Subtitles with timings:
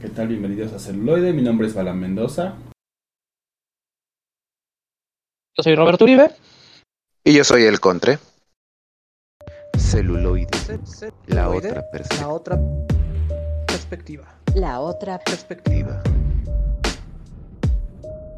[0.00, 0.28] ¿Qué tal?
[0.28, 1.32] Bienvenidos a Celuloide.
[1.32, 2.54] Mi nombre es Balan Mendoza.
[5.56, 6.30] Yo soy Roberto Uribe.
[7.24, 8.18] Y yo soy el Contre.
[9.76, 10.48] Celuloide.
[11.26, 12.14] La otra perspectiva.
[12.14, 12.58] La otra
[13.66, 14.34] perspectiva.
[14.54, 16.02] La otra Perspectiva.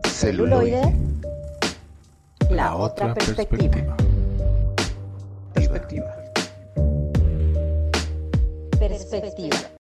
[0.06, 0.82] celuloide.
[2.50, 3.96] La otra perspectiva.
[5.54, 6.16] Perspectiva.
[8.78, 9.79] Perspectiva.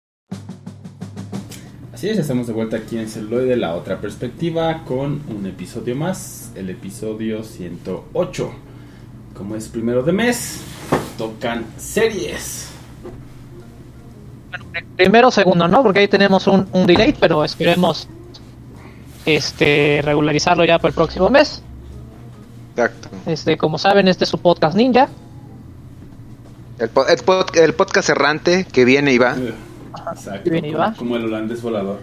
[2.03, 6.51] Así es, estamos de vuelta aquí en Celuloide, la otra perspectiva, con un episodio más,
[6.53, 8.51] el episodio 108.
[9.33, 10.59] Como es primero de mes,
[11.17, 12.67] tocan series.
[14.97, 15.81] Primero, segundo, ¿no?
[15.81, 18.09] Porque ahí tenemos un, un delay, pero esperemos
[19.25, 21.61] este regularizarlo ya para el próximo mes.
[22.71, 23.07] Exacto.
[23.27, 25.07] Este, como saben, este es su podcast ninja.
[26.79, 29.37] El, po- el pod- el podcast errante que viene y va.
[29.37, 29.53] Eh,
[30.11, 30.51] Exacto,
[30.97, 31.99] como, el holandés volador.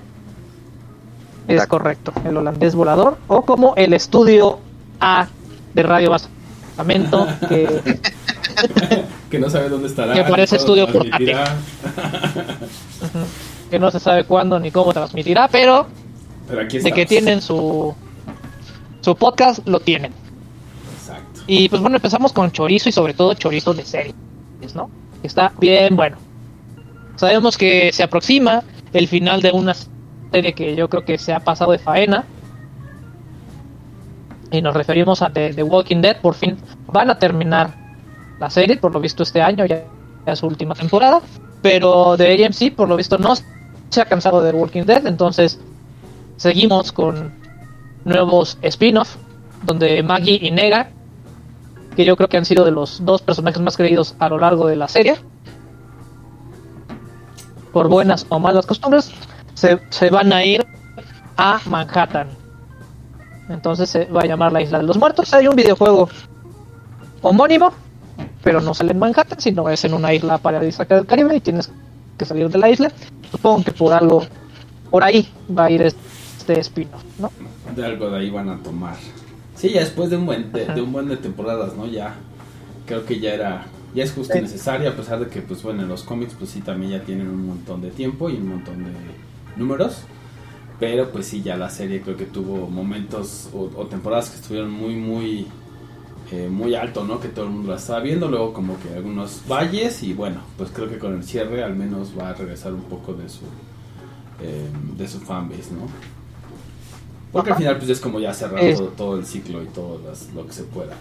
[1.47, 1.79] Es Exacto.
[1.79, 3.19] correcto, el holandés volador.
[3.27, 4.59] O como el estudio
[5.01, 5.29] A
[5.75, 7.81] de Radio Basamento, que
[9.31, 10.13] Que no sabe dónde estará.
[10.13, 11.37] Que parece estudio portátil.
[13.71, 15.87] que no se sabe cuándo ni cómo transmitirá, pero
[16.49, 17.95] Pero aquí de que tienen su
[19.01, 20.13] su podcast lo tienen.
[20.99, 21.43] Exacto.
[21.47, 24.15] Y pues bueno, empezamos con chorizo y sobre todo chorizo de series,
[24.75, 24.91] ¿no?
[25.21, 26.17] Que Está bien bueno.
[27.21, 28.63] Sabemos que se aproxima
[28.95, 29.75] el final de una
[30.33, 32.25] serie que yo creo que se ha pasado de faena.
[34.51, 36.19] Y nos referimos a The, Walking Dead.
[36.23, 37.75] Por fin van a terminar
[38.39, 39.85] la serie, por lo visto este año, ya,
[40.25, 41.21] es su última temporada.
[41.61, 45.07] Pero de AMC, por lo visto, no se ha cansado de The Walking Dead.
[45.07, 45.61] Entonces
[46.39, 47.35] seguimos con
[48.07, 49.17] nuevos spin-off
[49.63, 50.89] donde Maggie y Negan,
[51.95, 54.67] que yo creo que han sido de los dos personajes más queridos a lo largo
[54.67, 55.17] de la serie,
[57.73, 59.11] por buenas o malas costumbres,
[59.55, 60.67] se, se van a ir
[61.37, 62.29] a Manhattan.
[63.49, 65.33] Entonces se va a llamar la Isla de los Muertos.
[65.35, 66.09] Hay un videojuego
[67.23, 67.73] homónimo,
[68.43, 71.71] pero no sale en Manhattan, sino es en una isla paradisíaca del Caribe y tienes
[72.17, 72.93] que salir de la isla.
[73.31, 74.25] Supongo que por algo,
[74.91, 77.31] por ahí va a ir este spin-off, ¿no?
[77.75, 78.97] De algo de ahí van a tomar.
[79.55, 81.87] Sí, ya después de un buen de, de un buen de temporadas, ¿no?
[81.87, 82.15] Ya
[82.87, 85.83] creo que ya era ya es justo y necesario a pesar de que pues bueno,
[85.83, 88.85] en los cómics pues sí también ya tienen un montón de tiempo y un montón
[88.85, 88.93] de
[89.57, 90.03] números.
[90.81, 94.71] Pero pues sí, ya la serie creo que tuvo momentos o, o temporadas que estuvieron
[94.71, 95.47] muy muy
[96.33, 97.21] eh, muy alto, ¿no?
[97.21, 100.71] Que todo el mundo la estaba viendo, luego como que algunos valles y bueno, pues
[100.73, 103.45] creo que con el cierre al menos va a regresar un poco de su
[104.41, 105.89] eh, de su fanbase, ¿no?
[107.33, 110.33] Porque al final pues es como ya cerrar todo, todo el ciclo y todo las-
[110.35, 110.97] lo que se pueda.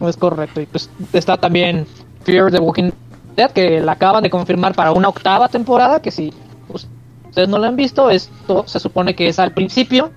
[0.00, 0.60] Es correcto.
[0.60, 1.86] Y pues está también
[2.24, 2.90] Fear the Walking
[3.36, 6.32] Dead, que la acaban de confirmar para una octava temporada, que si
[6.68, 10.10] ustedes no la han visto, esto se supone que es al principio.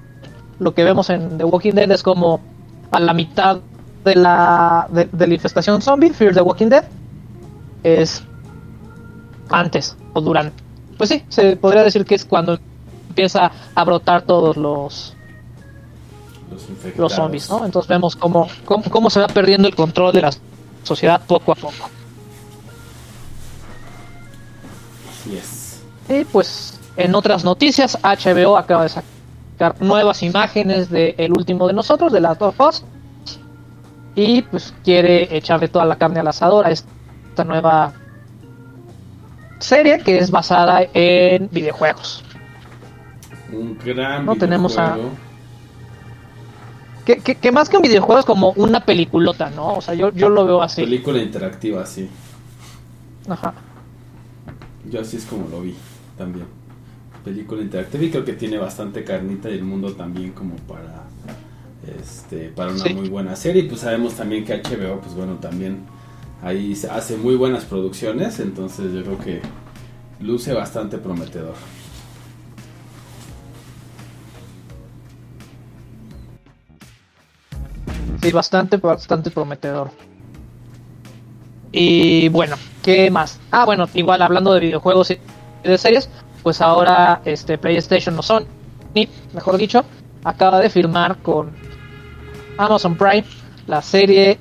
[0.60, 2.40] Lo que vemos en The Walking Dead es como
[2.92, 3.60] a la mitad
[4.04, 6.86] de la, de, de la infestación zombie, Fear the Walking Dead.
[7.84, 8.24] Es
[9.50, 10.64] antes o durante.
[10.98, 12.60] Pues sí, se podría decir que es cuando
[13.10, 15.13] empieza a brotar todos los,
[16.54, 17.66] Los los zombies, ¿no?
[17.66, 20.32] Entonces vemos cómo, cómo, cómo se va perdiendo el control de la
[20.84, 21.90] sociedad poco a poco.
[25.10, 25.84] Así es.
[26.10, 31.74] Y pues en otras noticias, HBO acaba de sacar nuevas imágenes de El último de
[31.74, 32.84] nosotros, de Last of Us.
[34.16, 37.94] Y pues quiere echarle toda la carne al asador a esta nueva
[39.60, 42.24] serie que es basada en videojuegos.
[43.52, 44.98] Un gran No tenemos a-.
[47.06, 49.74] Que, que- que más que un videojuego es como una peliculota, ¿no?
[49.76, 50.82] O sea, yo, yo lo veo así.
[50.84, 52.08] Película interactiva, sí.
[53.28, 53.54] Ajá.
[54.90, 55.76] Yo así es como lo vi
[56.18, 56.46] también.
[57.24, 61.04] Película interactiva y creo que tiene bastante carnita y el mundo también como para
[62.02, 62.94] este para una Sí.
[62.94, 63.64] muy buena serie.
[63.64, 65.80] Y pues sabemos también que HBO, pues bueno, también
[66.42, 69.42] ahí hace muy buenas producciones, entonces yo creo que
[70.20, 71.56] luce bastante prometedor.
[78.22, 79.92] Sí, bastante, bastante prometedor.
[81.72, 83.40] Y bueno, ¿qué más?
[83.52, 85.20] Ah, bueno, igual hablando de videojuegos y
[85.64, 86.10] de series,
[86.44, 88.46] pues ahora este PlayStation no Sony,
[89.34, 89.84] mejor dicho,
[90.24, 91.52] acaba de firmar con
[92.58, 93.26] Amazon Prime
[93.66, 94.38] la serie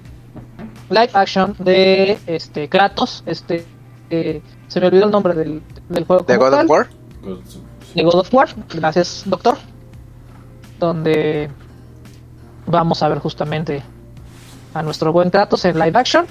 [0.90, 3.64] live action de este Kratos, este
[4.10, 6.24] eh, se me olvidó el nombre del, del juego.
[6.24, 6.88] ¿De God of War?
[7.94, 8.48] de God of War.
[8.74, 9.56] Gracias, doctor.
[10.78, 11.48] Donde
[12.66, 13.82] vamos a ver justamente
[14.74, 16.26] a nuestro buen Kratos en live action.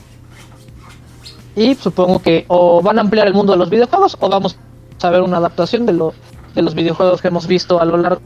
[1.56, 4.56] Y supongo que o van a ampliar el mundo de los videojuegos o vamos
[5.02, 6.14] a ver una adaptación de, lo,
[6.56, 8.22] de los videojuegos que hemos visto a lo largo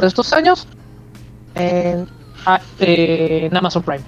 [0.00, 0.66] de estos años
[1.54, 2.08] en,
[2.46, 4.04] a- en Amazon Prime.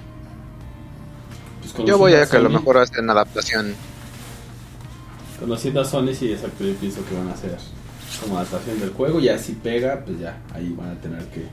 [1.75, 3.75] Pues Yo voy a que a lo mejor hacen adaptación.
[5.39, 6.63] Conociendo a Sony, sí, exacto.
[6.63, 7.57] Yo pienso que van a hacer
[8.21, 9.19] como adaptación del juego.
[9.19, 11.45] Ya si pega, pues ya ahí van a tener que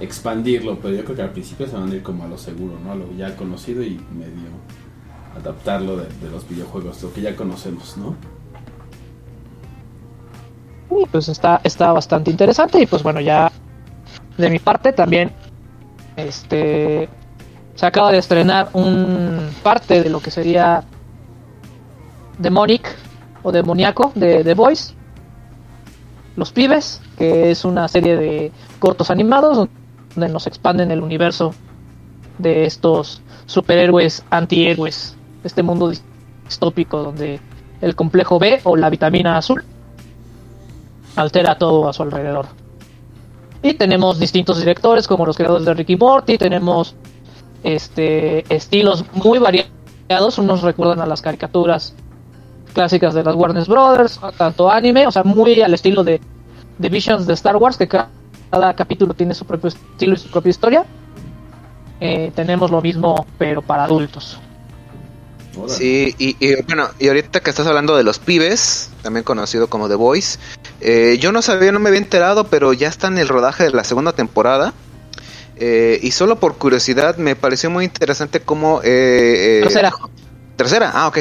[0.00, 0.78] expandirlo.
[0.80, 2.92] Pero yo creo que al principio se van a ir como a lo seguro, ¿no?
[2.92, 4.48] A lo ya conocido y medio
[5.36, 8.16] adaptarlo de, de los videojuegos, lo que ya conocemos, ¿no?
[11.10, 12.80] Pues está, está bastante interesante.
[12.80, 13.52] Y pues bueno, ya
[14.36, 15.32] de mi parte también
[16.16, 17.08] este
[17.74, 20.82] se acaba de estrenar un parte de lo que sería
[22.38, 22.88] Demonic
[23.42, 24.94] o Demoníaco de The Voice.
[26.34, 29.72] Los Pibes, que es una serie de cortos animados donde
[30.16, 31.54] nos expanden el universo
[32.38, 35.16] de estos superhéroes antihéroes.
[35.44, 35.92] Este mundo
[36.44, 37.40] distópico donde
[37.80, 39.64] el complejo B o la vitamina azul
[41.16, 42.46] altera todo a su alrededor.
[43.62, 46.94] Y tenemos distintos directores como los creadores de Ricky Morty, tenemos
[47.64, 51.94] este estilos muy variados, unos recuerdan a las caricaturas
[52.72, 56.20] clásicas de las Warner Brothers, tanto anime, o sea, muy al estilo de,
[56.78, 57.88] de Visions de Star Wars, que
[58.50, 60.84] cada capítulo tiene su propio estilo y su propia historia.
[62.00, 64.38] Eh, tenemos lo mismo, pero para adultos.
[65.66, 69.88] Sí, y, y, bueno, y ahorita que estás hablando de los pibes, también conocido como
[69.88, 70.38] The Voice,
[70.80, 73.70] eh, yo no sabía, no me había enterado, pero ya está en el rodaje de
[73.70, 74.72] la segunda temporada.
[75.56, 78.80] Eh, y solo por curiosidad me pareció muy interesante cómo...
[78.84, 79.92] eh, eh, Tercera.
[80.54, 81.18] Tercera, ah, ok.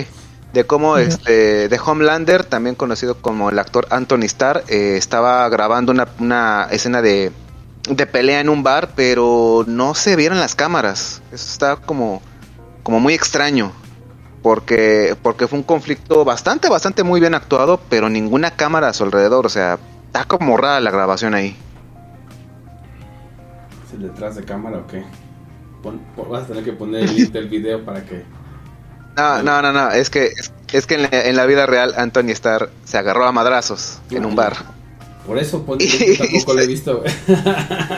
[0.58, 5.92] De cómo este de Homelander, también conocido como el actor Anthony Starr, eh, estaba grabando
[5.92, 7.32] una, una escena de,
[7.88, 11.22] de pelea en un bar, pero no se vieron las cámaras.
[11.32, 12.24] Eso está como,
[12.82, 13.72] como muy extraño.
[14.42, 19.04] Porque, porque fue un conflicto bastante, bastante muy bien actuado, pero ninguna cámara a su
[19.04, 19.46] alrededor.
[19.46, 19.78] O sea,
[20.08, 21.56] está como rara la grabación ahí.
[23.86, 25.04] ¿Es el detrás de cámara o qué?
[25.84, 28.26] Pon- pon- vas a tener que poner el link del video para que.
[29.18, 29.92] No, no, no, no.
[29.92, 33.26] Es que, es, es que en la, en la vida real Anthony Starr se agarró
[33.26, 34.78] a madrazos en un bar.
[35.28, 37.04] Por eso pon yo tampoco lo he visto.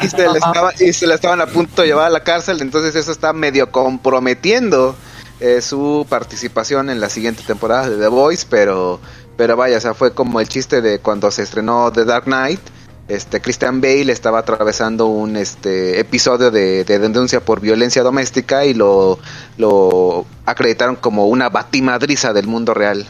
[0.02, 2.60] y se, le estaba, y se le estaban a punto de llevar a la cárcel,
[2.62, 4.96] entonces eso está medio comprometiendo
[5.40, 9.00] eh, su participación en la siguiente temporada de The Voice, pero,
[9.38, 12.62] pero vaya, o sea, fue como el chiste de cuando se estrenó The Dark Knight,
[13.10, 18.74] este Christian Bale estaba atravesando un este episodio de, de denuncia por violencia doméstica y
[18.74, 19.20] lo,
[19.58, 23.06] lo acreditaron como una batimadriza del mundo real.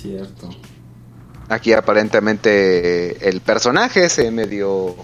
[0.00, 0.48] Cierto.
[1.48, 4.94] Aquí aparentemente el personaje se medio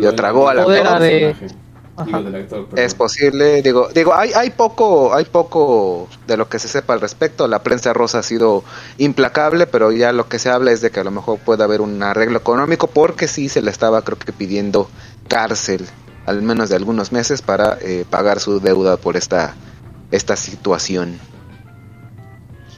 [0.00, 0.74] Yo tragó al actor.
[0.74, 1.06] personaje.
[1.06, 1.62] de-
[2.04, 2.24] Digo, Ajá.
[2.24, 2.84] del actor, perdón.
[2.84, 7.00] Es posible, digo, digo, hay, hay poco, hay poco de lo que se sepa al
[7.00, 7.48] respecto.
[7.48, 8.64] La prensa rosa ha sido
[8.98, 11.80] implacable, pero ya lo que se habla es de que a lo mejor puede haber
[11.80, 14.88] un arreglo económico, porque sí se le estaba, creo que pidiendo
[15.28, 15.86] cárcel,
[16.26, 19.54] al menos de algunos meses, para eh, pagar su deuda por esta,
[20.10, 21.18] esta situación.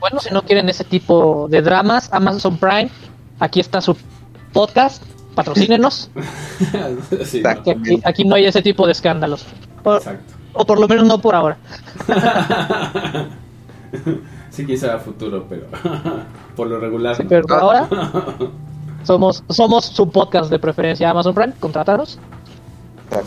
[0.00, 2.90] Bueno, si no quieren ese tipo de dramas, Amazon Prime,
[3.40, 3.96] aquí está su
[4.52, 5.02] podcast,
[5.34, 6.10] patrocínenos,
[7.24, 7.64] sí, Exacto.
[7.64, 9.46] que aquí, aquí no hay ese tipo de escándalos.
[9.84, 10.34] no, O, exacto.
[10.54, 11.56] o por lo menos no por ahora.
[14.50, 15.66] sí, sabe a futuro, pero
[16.56, 17.16] por lo regular.
[17.16, 17.28] Sí, no.
[17.28, 17.88] pero por ahora
[19.02, 22.18] somos, somos su podcast de preferencia Amazon Prime, contrataros.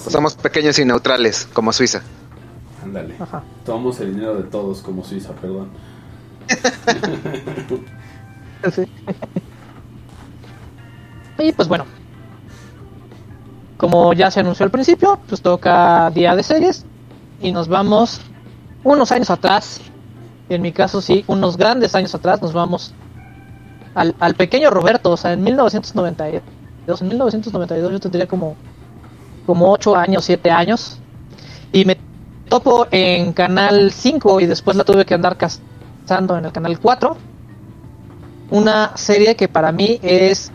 [0.09, 2.01] Somos pequeños y neutrales, como Suiza.
[2.83, 3.15] Ándale.
[3.65, 5.69] Tomamos el dinero de todos como Suiza, perdón.
[8.73, 8.83] Sí.
[11.39, 11.85] Y pues bueno,
[13.77, 16.85] como ya se anunció al principio, pues toca día de series
[17.41, 18.21] y nos vamos
[18.83, 19.81] unos años atrás.
[20.49, 22.93] En mi caso sí, unos grandes años atrás nos vamos
[23.95, 27.01] al, al pequeño Roberto, o sea, en 1992.
[27.01, 28.55] En 1992 yo tendría como
[29.47, 30.99] como 8 años, 7 años
[31.71, 31.97] y me
[32.49, 37.17] topo en Canal 5 y después la tuve que andar cazando en el Canal 4
[38.49, 40.51] una serie que para mí es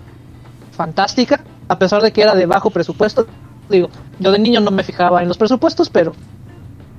[0.72, 3.26] fantástica, a pesar de que era de bajo presupuesto.
[3.70, 3.88] Digo,
[4.18, 6.12] yo de niño no me fijaba en los presupuestos, pero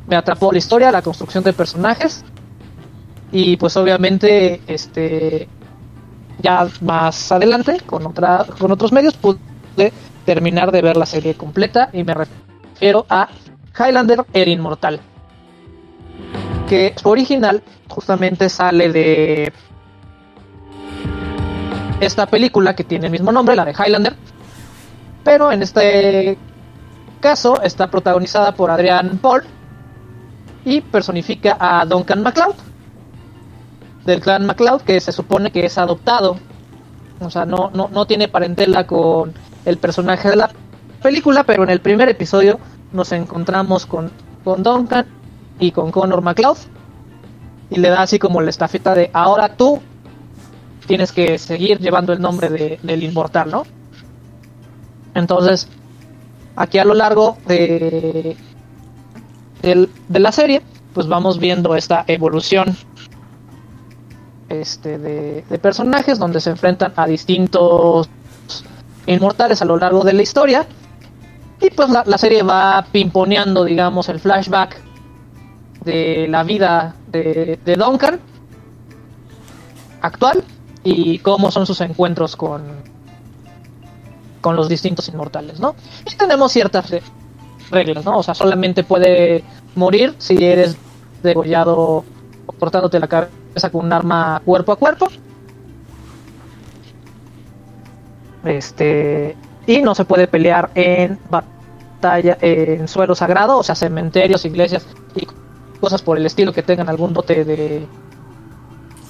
[0.08, 2.26] me atrapó la historia, la construcción de personajes
[3.32, 5.48] y pues obviamente este
[6.40, 9.94] ya más adelante con otra con otros medios pude
[10.26, 13.30] terminar de ver la serie completa y me refiero a
[13.80, 15.00] Highlander el Inmortal
[16.68, 19.54] que su original justamente sale de
[22.06, 24.16] esta película que tiene el mismo nombre, la de Highlander,
[25.24, 26.38] pero en este
[27.20, 29.44] caso está protagonizada por Adrian Paul
[30.66, 32.56] y personifica a Duncan MacLeod,
[34.06, 36.38] del clan MacLeod, que se supone que es adoptado
[37.22, 39.34] O sea, no, no, no tiene parentela con
[39.66, 40.52] el personaje de la
[41.02, 42.60] película, pero en el primer episodio
[42.92, 44.12] nos encontramos con,
[44.44, 45.06] con Duncan
[45.60, 46.58] y con Connor McLeod.
[47.70, 49.82] Y le da así como la estafeta de ahora tú
[50.86, 53.64] tienes que seguir llevando el nombre de, del inmortal, ¿no?
[55.14, 55.68] Entonces,
[56.56, 58.36] aquí a lo largo de,
[59.62, 60.62] de la serie,
[60.94, 62.76] pues vamos viendo esta evolución
[64.50, 68.10] este, de, de personajes donde se enfrentan a distintos
[69.08, 70.68] inmortales a lo largo de la historia.
[71.62, 74.82] Y pues la, la serie va pimponeando, digamos, el flashback
[75.86, 78.20] de la vida de, de Duncan
[80.02, 80.44] actual
[80.84, 82.64] y cómo son sus encuentros con,
[84.44, 85.74] con los distintos inmortales, ¿no?
[86.06, 87.02] Y tenemos ciertas re-
[87.72, 88.18] reglas, ¿no?
[88.18, 89.42] O sea, solamente puede
[89.76, 90.76] morir si eres
[91.24, 92.04] degollado
[92.46, 95.08] o cortándote la cabeza con un arma cuerpo a cuerpo.
[98.44, 104.86] Este, y no se puede pelear en batalla, en suelo sagrado, o sea, cementerios, iglesias
[105.16, 105.26] y
[105.80, 107.88] cosas por el estilo que tengan algún dote de,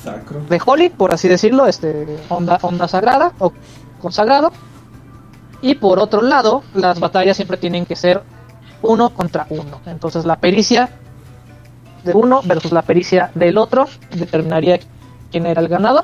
[0.03, 0.41] Sacro.
[0.47, 3.51] de Holy, por así decirlo, este onda, onda sagrada o
[3.99, 4.51] consagrado.
[5.63, 8.22] Y por otro lado, las batallas siempre tienen que ser
[8.82, 9.79] uno contra uno.
[9.86, 10.89] Entonces la pericia
[12.03, 14.77] de uno versus la pericia del otro determinaría
[15.32, 16.03] quién era el ganador.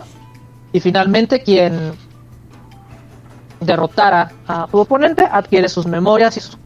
[0.71, 1.91] Y finalmente quien
[3.59, 6.57] derrotara a su oponente adquiere sus memorias y sus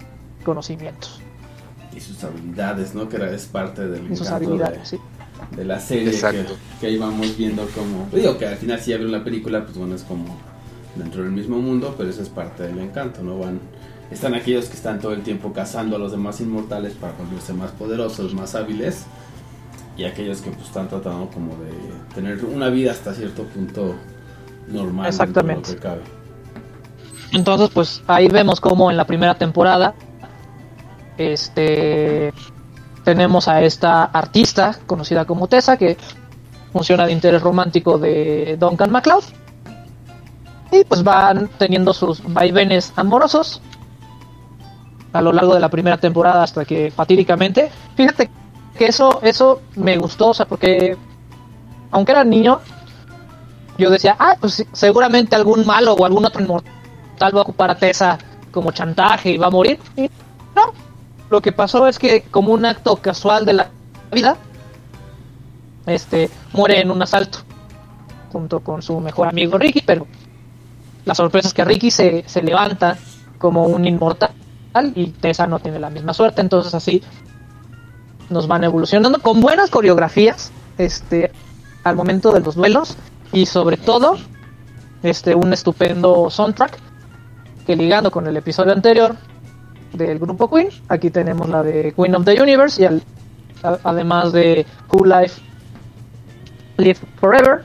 [0.46, 1.20] conocimientos
[1.96, 3.10] Y sus habilidades, ¿no?
[3.10, 4.28] Que era, es parte del y sus
[4.84, 5.00] sí.
[5.56, 6.46] de, la serie que,
[6.80, 8.08] que ahí vamos viendo como...
[8.12, 10.53] Digo que al final si ya vieron la película, pues bueno, es como
[10.96, 13.38] dentro del mismo mundo, pero eso es parte del encanto, ¿no?
[13.38, 13.60] Van...
[14.12, 17.72] Están aquellos que están todo el tiempo cazando a los demás inmortales para volverse más
[17.72, 19.06] poderosos, más hábiles.
[19.98, 21.72] Y aquellos que pues están tratando como de
[22.14, 23.96] tener una vida hasta cierto punto
[24.68, 25.08] normal.
[25.08, 25.70] Exactamente.
[25.70, 26.02] lo que cabe.
[27.32, 29.96] Entonces, pues ahí vemos como en la primera temporada,
[31.18, 32.32] este,
[33.04, 35.98] tenemos a esta artista conocida como Tessa que
[36.72, 39.24] funciona de interés romántico de Duncan MacLeod
[40.74, 43.62] y pues van teniendo sus vaivenes amorosos
[45.14, 48.30] a lo largo de la primera temporada hasta que fatídicamente, fíjate
[48.78, 50.98] que eso, eso me gustó, o sea, porque
[51.92, 52.60] aunque era niño,
[53.78, 56.72] yo decía, ah, pues seguramente algún malo o algún otro inmortal
[57.22, 58.18] va a ocupar a Tessa
[58.52, 59.80] como chantaje y va a morir.
[59.96, 60.10] Y
[60.56, 60.74] no,
[61.30, 63.70] lo que pasó es que como un acto casual de la
[64.12, 64.38] vida,
[65.86, 67.40] este muere en un asalto
[68.32, 70.08] junto con su mejor amigo Ricky, pero
[71.06, 72.98] la sorpresa es que Ricky se, se levanta
[73.38, 74.32] como un inmortal
[74.96, 77.02] y Tessa no tiene la misma suerte, entonces así
[78.30, 81.32] nos van evolucionando con buenas coreografías este
[81.84, 82.98] al momento de los duelos
[83.32, 84.18] y sobre todo
[85.04, 86.80] este un estupendo soundtrack
[87.66, 89.16] que ligando con el episodio anterior
[89.94, 93.02] del grupo Queen, aquí tenemos la de Queen of the Universe y
[93.84, 95.42] además de Who Life
[96.78, 97.64] Live Forever,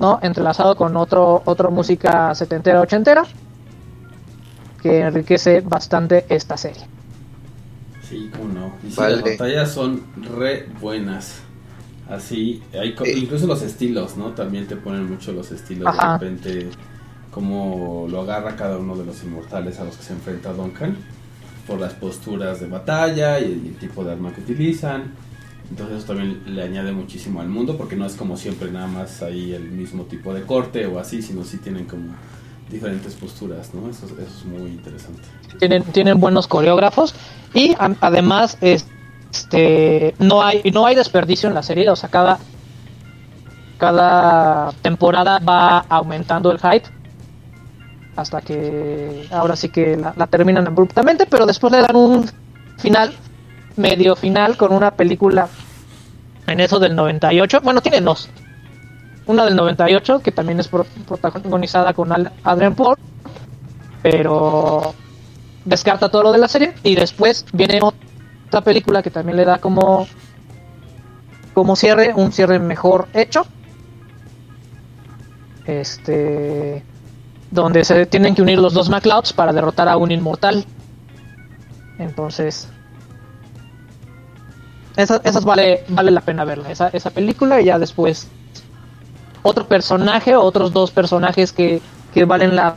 [0.00, 0.18] ¿no?
[0.22, 3.22] entrelazado con otro otro música setentera ochentera
[4.82, 6.82] que enriquece bastante esta serie.
[8.08, 8.72] Sí, cómo no.
[8.82, 9.16] Y sí, Vale.
[9.16, 10.02] las batallas son
[10.38, 11.42] re buenas.
[12.08, 13.12] Así, hay co- Eh.
[13.16, 14.30] incluso los estilos, ¿no?
[14.30, 15.86] También te ponen mucho los estilos.
[15.86, 16.18] Ajá.
[16.18, 16.70] De repente,
[17.30, 20.96] cómo lo agarra cada uno de los inmortales a los que se enfrenta Duncan.
[21.66, 25.12] Por las posturas de batalla y el, tipo de arma que utilizan.
[25.70, 29.22] Entonces eso también le añade muchísimo al mundo porque no es como siempre nada más
[29.22, 32.12] ahí el mismo tipo de corte o así, sino sí tienen como
[32.68, 33.88] diferentes posturas, ¿no?
[33.88, 35.22] Eso, eso es muy interesante.
[35.58, 37.14] tienen, tienen buenos coreógrafos
[37.54, 42.38] y a- además este no hay no hay desperdicio en la serie o sea cada
[43.78, 46.88] cada temporada va aumentando el hype
[48.16, 52.26] hasta que ahora sí que la, la terminan abruptamente pero después le dan un
[52.78, 53.12] final
[53.76, 55.48] medio final con una película
[56.50, 58.28] en eso del 98 bueno tiene dos.
[59.26, 62.10] Una del 98 que también es pro- protagonizada con
[62.44, 62.96] Adrian Paul
[64.02, 64.94] pero
[65.64, 69.58] descarta todo lo de la serie y después viene otra película que también le da
[69.58, 70.06] como
[71.52, 73.44] como cierre un cierre mejor hecho.
[75.66, 76.82] Este
[77.50, 80.64] donde se tienen que unir los dos MacLeods para derrotar a un inmortal.
[81.98, 82.68] Entonces
[85.00, 88.28] esas, esas vale vale la pena verla esa, esa película y ya después
[89.42, 91.80] otro personaje o otros dos personajes que,
[92.12, 92.76] que valen la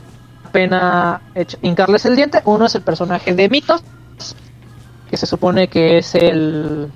[0.51, 1.21] pena
[1.61, 2.41] hincarles el diente.
[2.45, 3.83] Uno es el personaje de Mitos,
[5.09, 6.89] que se supone que es el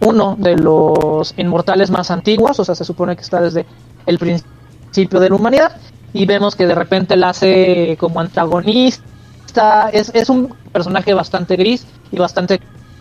[0.00, 3.64] uno de los inmortales más antiguos, o sea, se supone que está desde
[4.04, 5.76] el principio de la humanidad,
[6.12, 11.86] y vemos que de repente la hace como antagonista, es, es un personaje bastante gris
[12.14, 12.60] y bastante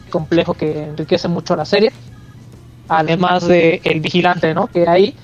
[0.09, 1.91] complejo que enriquece mucho la serie,
[2.87, 4.67] además de el vigilante, ¿no?
[4.67, 5.15] Que ahí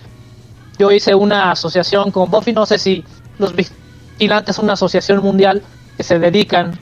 [0.78, 3.04] yo hice una asociación con Buffy, no sé si
[3.38, 5.62] los vigilantes son una asociación mundial
[5.98, 6.78] que se dedican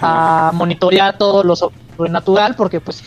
[0.00, 3.02] a monitorear todo lo sobrenatural, porque pues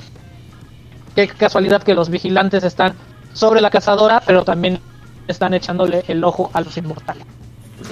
[1.16, 2.94] qué casualidad que los vigilantes están
[3.34, 4.80] sobre la cazadora, pero también
[5.28, 7.24] están echándole el ojo a los inmortales.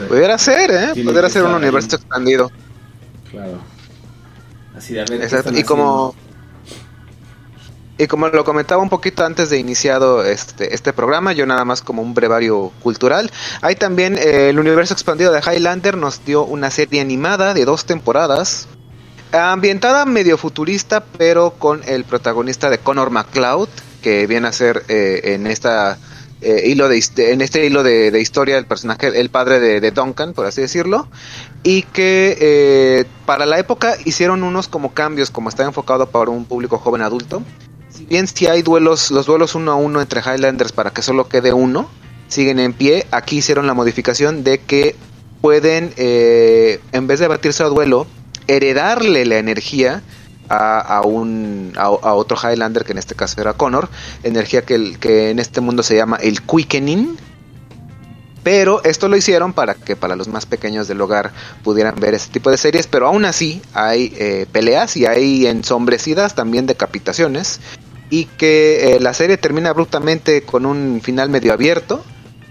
[0.08, 1.04] Pudiera ser, ¿eh?
[1.04, 2.52] Pudiera ser un universo expandido.
[3.30, 3.75] Claro.
[4.78, 5.20] Así de a ver.
[5.20, 6.16] ¿qué Exacto, Y como
[7.98, 11.82] y como lo comentaba un poquito antes de iniciado este este programa, yo nada más
[11.82, 16.72] como un brevario cultural, hay también eh, el universo expandido de Highlander nos dio una
[16.72, 18.68] serie animada de dos temporadas
[19.32, 23.70] ambientada medio futurista, pero con el protagonista de Connor McCloud,
[24.02, 25.98] que viene a ser eh, en esta
[26.46, 30.34] eh, hilo de en este hilo de, historia el personaje, el padre de, de Duncan,
[30.34, 31.08] por así decirlo,
[31.64, 36.46] y que eh, para la época hicieron unos como cambios, como está enfocado para un
[36.46, 37.42] público joven adulto.
[37.90, 41.28] Si bien si hay duelos, los duelos uno a uno entre Highlanders para que solo
[41.28, 41.90] quede uno,
[42.28, 43.08] siguen en pie.
[43.10, 44.96] Aquí hicieron la modificación de que
[45.42, 48.06] pueden, eh, en vez de batirse a duelo,
[48.48, 50.04] heredarle la energía
[50.50, 53.90] a, un a, a otro Highlander que en este caso era Connor,
[54.24, 57.18] energía que, el- que en este mundo se llama el quickening.
[58.44, 61.32] Pero esto lo hicieron para que para los más pequeños del hogar
[61.64, 66.36] pudieran ver este tipo de series, pero aún así hay eh, peleas y hay ensombrecidas
[66.36, 67.60] también decapitaciones
[68.12, 72.04] y que eh, la serie termina abruptamente con un final medio abierto,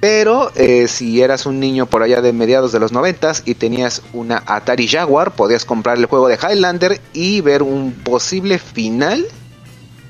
[0.04, 4.02] pero eh, si eras un niño por allá de mediados de los noventas y tenías
[4.12, 9.24] una Atari Jaguar, podías comprar el juego de Highlander y ver un posible final,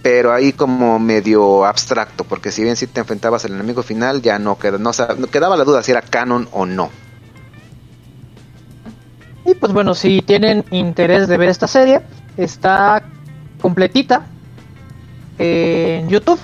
[0.02, 4.36] pero ahí como medio abstracto, porque si bien si te enfrentabas al enemigo final, ya
[4.40, 4.58] no,
[4.92, 6.90] sa- no quedaba la duda si era canon o no.
[9.46, 12.00] Y pues bueno, si tienen interés de ver esta serie,
[12.36, 13.00] está
[13.62, 14.26] completita
[15.38, 16.40] en YouTube.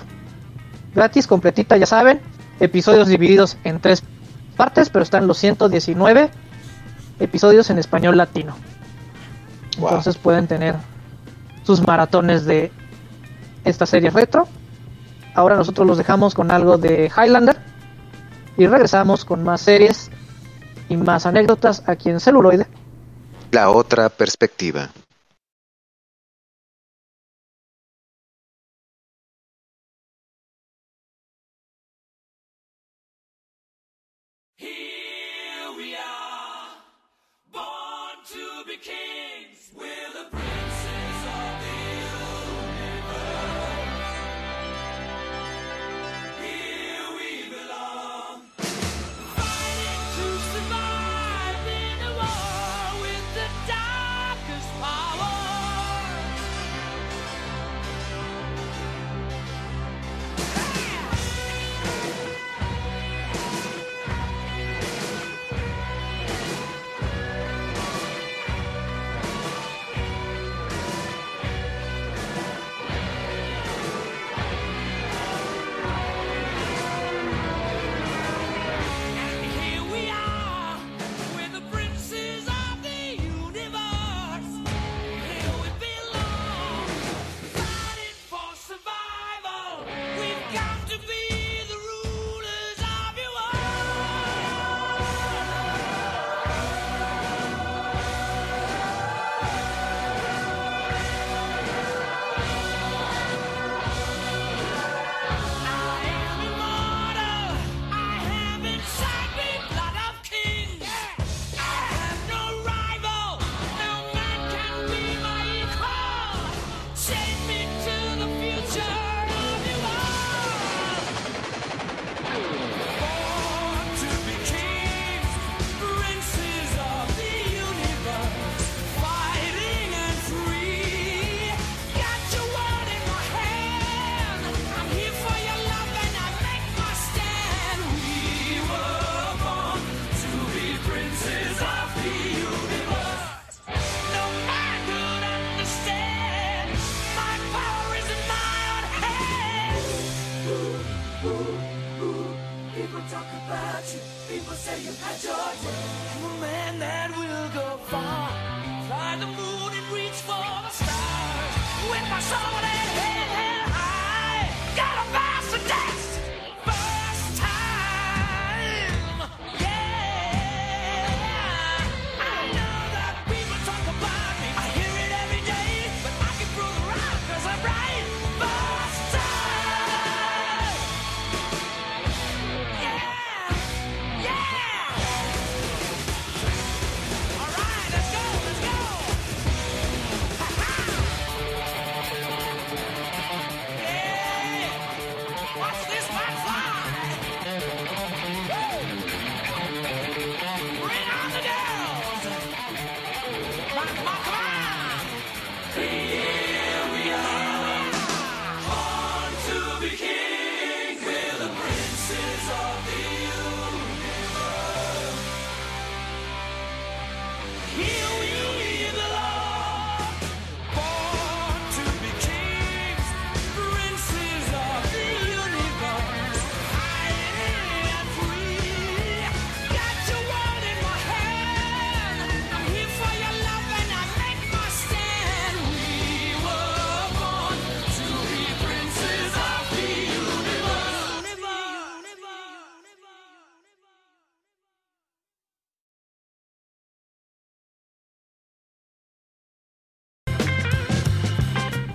[0.94, 2.20] Gratis, completita, ya saben.
[2.60, 4.02] Episodios divididos en tres
[4.56, 6.30] partes, pero están los 119
[7.18, 8.54] episodios en español latino.
[9.78, 9.88] Wow.
[9.88, 10.76] Entonces pueden tener
[11.62, 12.70] sus maratones de
[13.64, 14.48] esta serie retro.
[15.34, 17.56] Ahora nosotros los dejamos con algo de Highlander.
[18.56, 20.10] Y regresamos con más series
[20.88, 22.66] y más anécdotas aquí en celuloide.
[23.52, 24.90] La otra perspectiva.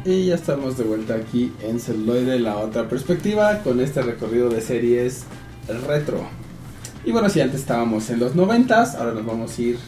[0.06, 4.62] Y ya estamos de vuelta aquí en Celuloide, la otra perspectiva, con este recorrido de
[4.62, 5.24] series
[5.88, 6.30] retro.
[7.04, 9.80] Y bueno, si antes estábamos en los 90 ahora nos vamos a ir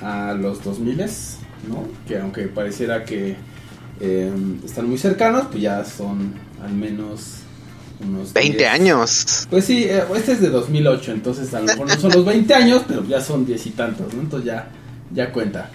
[0.00, 0.98] a los 2000
[1.68, 1.88] ¿no?
[2.06, 3.34] Que aunque pareciera que
[3.98, 4.32] eh,
[4.64, 6.32] están muy cercanos, pues ya son
[6.62, 7.38] al menos
[8.06, 8.70] unos 20 10.
[8.70, 9.48] años.
[9.50, 12.54] Pues sí, eh, este es de 2008, entonces a lo mejor no son los 20
[12.54, 14.22] años, pero ya son 10 y tantos, ¿no?
[14.22, 14.70] Entonces ya,
[15.12, 15.70] ya cuenta.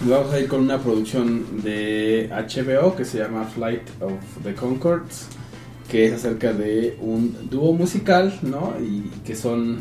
[0.00, 4.12] Vamos a ir con una producción de HBO que se llama Flight of
[4.44, 5.26] the Concords,
[5.90, 8.76] que es acerca de un dúo musical, ¿no?
[8.80, 9.80] Y que son,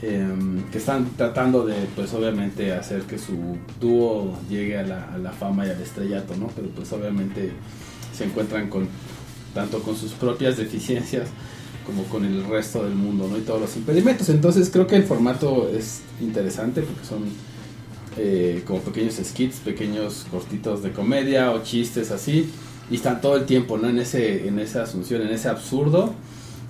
[0.00, 5.18] em, que están tratando de, pues obviamente, hacer que su dúo llegue a la, a
[5.18, 6.46] la fama y al estrellato, ¿no?
[6.56, 7.52] Pero pues obviamente
[8.16, 8.88] se encuentran con,
[9.52, 11.28] tanto con sus propias deficiencias
[11.84, 13.36] como con el resto del mundo, ¿no?
[13.36, 14.30] Y todos los impedimentos.
[14.30, 17.24] Entonces creo que el formato es interesante porque son
[18.18, 22.50] eh, como pequeños skits, pequeños cortitos de comedia o chistes así.
[22.90, 23.88] Y están todo el tiempo, ¿no?
[23.88, 26.14] En, ese, en esa asunción, en ese absurdo.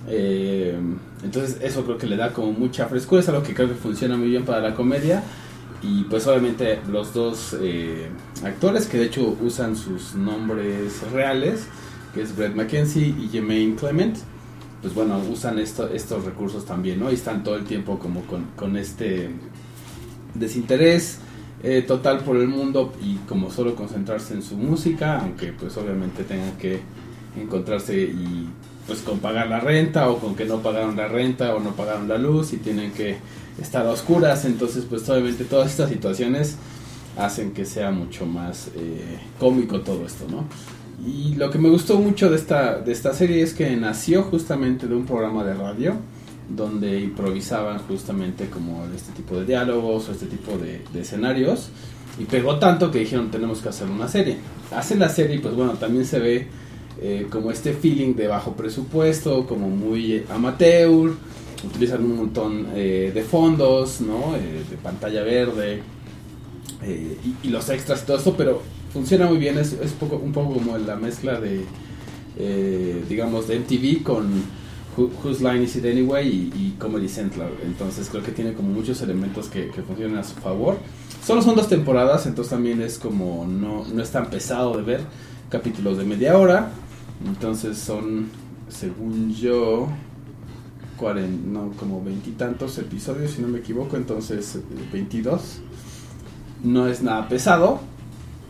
[0.08, 0.78] Eh,
[1.22, 4.16] entonces eso creo que le da como mucha frescura, es algo que creo que funciona
[4.16, 5.22] muy bien para la comedia.
[5.82, 8.08] Y pues obviamente los dos eh,
[8.44, 11.66] actores que de hecho usan sus nombres reales,
[12.14, 14.18] que es Brett McKenzie y Jermaine Clement,
[14.82, 17.10] pues bueno, usan esto, estos recursos también, ¿no?
[17.10, 19.30] Y están todo el tiempo como con, con este
[20.34, 21.20] desinterés
[21.62, 26.24] eh, total por el mundo y como solo concentrarse en su música, aunque pues obviamente
[26.24, 26.80] tengan que
[27.36, 28.48] encontrarse y
[28.86, 32.08] pues con pagar la renta o con que no pagaron la renta o no pagaron
[32.08, 33.18] la luz y tienen que
[33.60, 36.56] estar a oscuras, entonces pues obviamente todas estas situaciones
[37.16, 40.44] hacen que sea mucho más eh, cómico todo esto, ¿no?
[41.04, 44.86] Y lo que me gustó mucho de esta, de esta serie es que nació justamente
[44.86, 45.96] de un programa de radio
[46.48, 51.68] donde improvisaban justamente como este tipo de diálogos o este tipo de, escenarios
[52.18, 54.38] y pegó tanto que dijeron tenemos que hacer una serie.
[54.74, 56.48] Hacen la serie pues bueno, también se ve
[57.00, 61.12] eh, como este feeling de bajo presupuesto, como muy amateur,
[61.64, 64.34] utilizan un montón eh, de fondos, ¿no?
[64.34, 65.82] Eh, de pantalla verde
[67.42, 70.54] y, los extras y todo esto, pero funciona muy bien, es, es poco, un poco
[70.54, 71.64] como la mezcla de,
[73.08, 74.42] digamos, de MTV con
[74.98, 77.50] Who- Whose Line Is It Anyway y, y Comedy Central.
[77.64, 80.76] Entonces creo que tiene como muchos elementos que, que funcionan a su favor.
[81.24, 85.00] Solo son dos temporadas, entonces también es como no, no es tan pesado de ver
[85.50, 86.70] capítulos de media hora.
[87.26, 88.26] Entonces son,
[88.68, 89.88] según yo,
[90.98, 94.60] cuaren- no, como veintitantos episodios, si no me equivoco, entonces eh,
[94.92, 95.60] 22.
[96.64, 97.80] No es nada pesado.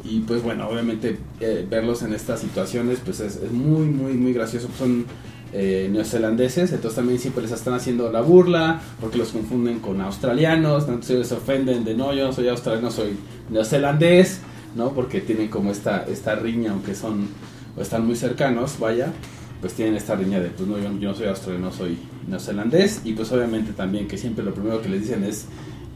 [0.05, 4.33] Y pues bueno, obviamente eh, verlos en estas situaciones pues es, es muy, muy, muy
[4.33, 4.69] gracioso.
[4.79, 5.05] Son
[5.53, 10.87] eh, neozelandeses, entonces también siempre les están haciendo la burla porque los confunden con australianos,
[10.87, 10.95] ¿no?
[10.95, 13.17] entonces se ofenden de no, yo no soy australiano, soy
[13.51, 14.41] neozelandés,
[14.75, 14.93] ¿no?
[14.93, 17.29] Porque tienen como esta, esta riña, aunque son
[17.77, 19.13] o están muy cercanos, vaya,
[19.61, 23.13] pues tienen esta riña de pues no, yo, yo no soy australiano, soy neozelandés y
[23.13, 25.47] pues obviamente también que siempre lo primero que les dicen es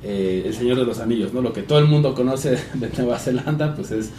[0.03, 1.43] eh, el Señor de los Anillos, ¿no?
[1.43, 4.11] Lo que todo el mundo conoce de Nueva Zelanda, pues es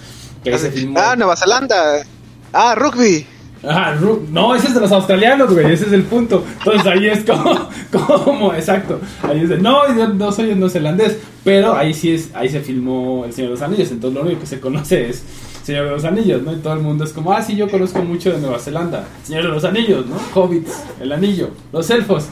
[0.43, 1.00] que ahí se filmó.
[1.00, 2.04] Ah, Nueva Zelanda.
[2.52, 3.26] Ah, rugby.
[3.65, 3.95] Ah,
[4.32, 6.43] no, ese es de los australianos, güey, ese es el punto.
[6.60, 7.69] Entonces ahí es como,
[8.26, 8.99] como, exacto.
[9.21, 13.23] Ahí es de, no, yo no soy neozelandés, pero ahí sí es, ahí se filmó
[13.26, 15.23] El Señor de los Anillos, entonces lo único que se conoce es
[15.63, 16.52] Señor de los Anillos, ¿no?
[16.52, 19.06] Y todo el mundo es como, ah, sí, yo conozco mucho de Nueva Zelanda.
[19.23, 20.17] Señor de los Anillos, ¿no?
[20.34, 22.28] Hobbits, el anillo, los elfos.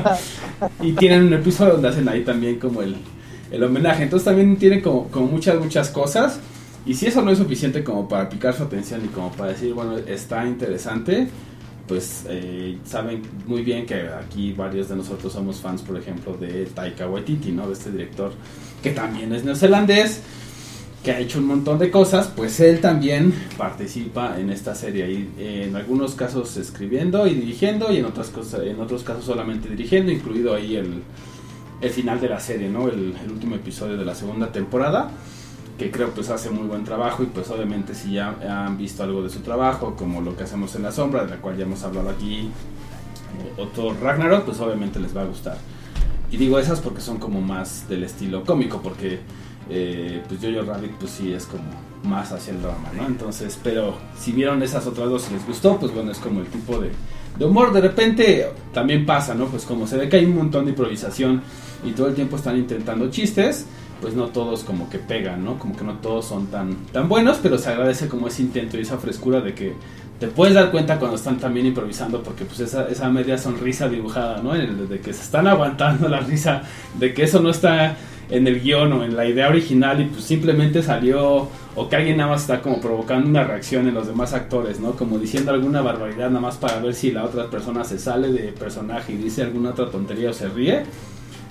[0.80, 2.96] y tienen un episodio donde hacen ahí también como el,
[3.50, 4.04] el homenaje.
[4.04, 6.40] Entonces también tienen como, como muchas, muchas cosas.
[6.86, 9.72] Y si eso no es suficiente como para picar su atención y como para decir,
[9.72, 11.28] bueno, está interesante,
[11.88, 16.66] pues eh, saben muy bien que aquí varios de nosotros somos fans, por ejemplo, de
[16.66, 17.66] Taika Waititi, ¿no?
[17.66, 18.32] De este director
[18.82, 20.20] que también es neozelandés,
[21.02, 25.32] que ha hecho un montón de cosas, pues él también participa en esta serie y
[25.38, 30.12] en algunos casos escribiendo y dirigiendo y en otras cosas, en otros casos solamente dirigiendo,
[30.12, 31.02] incluido ahí el,
[31.80, 32.88] el final de la serie, ¿no?
[32.88, 35.10] El último episodio de la segunda temporada
[35.78, 39.22] que creo pues hace muy buen trabajo y pues obviamente si ya han visto algo
[39.22, 41.82] de su trabajo como lo que hacemos en la sombra de la cual ya hemos
[41.82, 42.50] hablado aquí
[43.58, 45.56] o Thor Ragnarok pues obviamente les va a gustar.
[46.30, 49.20] Y digo esas porque son como más del estilo cómico porque
[49.68, 51.64] eh, pues Jojo Rabbit pues sí es como
[52.04, 55.78] más hacia el drama no entonces pero si vieron esas otras dos y les gustó
[55.78, 56.90] pues bueno es como el tipo de,
[57.36, 57.72] de humor.
[57.72, 61.42] De repente también pasa no pues como se ve que hay un montón de improvisación
[61.84, 63.66] y todo el tiempo están intentando chistes
[64.04, 65.58] pues no todos como que pegan, ¿no?
[65.58, 68.82] Como que no todos son tan, tan buenos, pero se agradece como ese intento y
[68.82, 69.72] esa frescura de que
[70.20, 74.42] te puedes dar cuenta cuando están también improvisando, porque pues esa, esa media sonrisa dibujada,
[74.42, 74.52] ¿no?
[74.52, 76.64] De que se están aguantando la risa,
[76.98, 77.96] de que eso no está
[78.28, 82.18] en el guion o en la idea original y pues simplemente salió, o que alguien
[82.18, 84.90] nada más está como provocando una reacción en los demás actores, ¿no?
[84.96, 88.52] Como diciendo alguna barbaridad nada más para ver si la otra persona se sale de
[88.52, 90.82] personaje y dice alguna otra tontería o se ríe.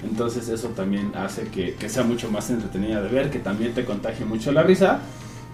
[0.04, 3.86] Entonces eso también hace que, que, sea mucho más entretenida de ver, que también te
[3.86, 5.00] contagie mucho la risa.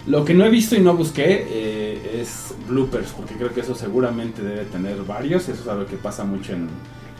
[0.06, 3.74] Lo que no he visto y no busqué eh, es bloopers, porque creo que eso
[3.74, 5.48] seguramente debe tener varios.
[5.48, 6.68] Eso es algo que pasa mucho en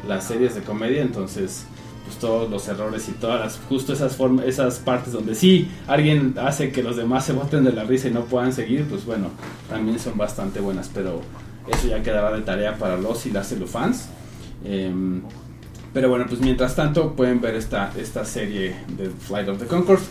[0.09, 1.03] las series de comedia.
[1.03, 1.66] Entonces,
[2.05, 6.35] pues todos los errores y todas las, justo esas, formas, esas partes donde sí alguien
[6.38, 9.29] hace que los demás se boten de la risa y no puedan seguir, pues bueno,
[9.69, 10.90] también son bastante buenas.
[10.93, 11.21] Pero
[11.71, 14.09] eso ya quedará de tarea para los y las celufans.
[14.64, 14.90] Eh,
[15.92, 20.05] pero bueno, pues mientras tanto pueden ver esta, esta serie de Flight of the Conchords.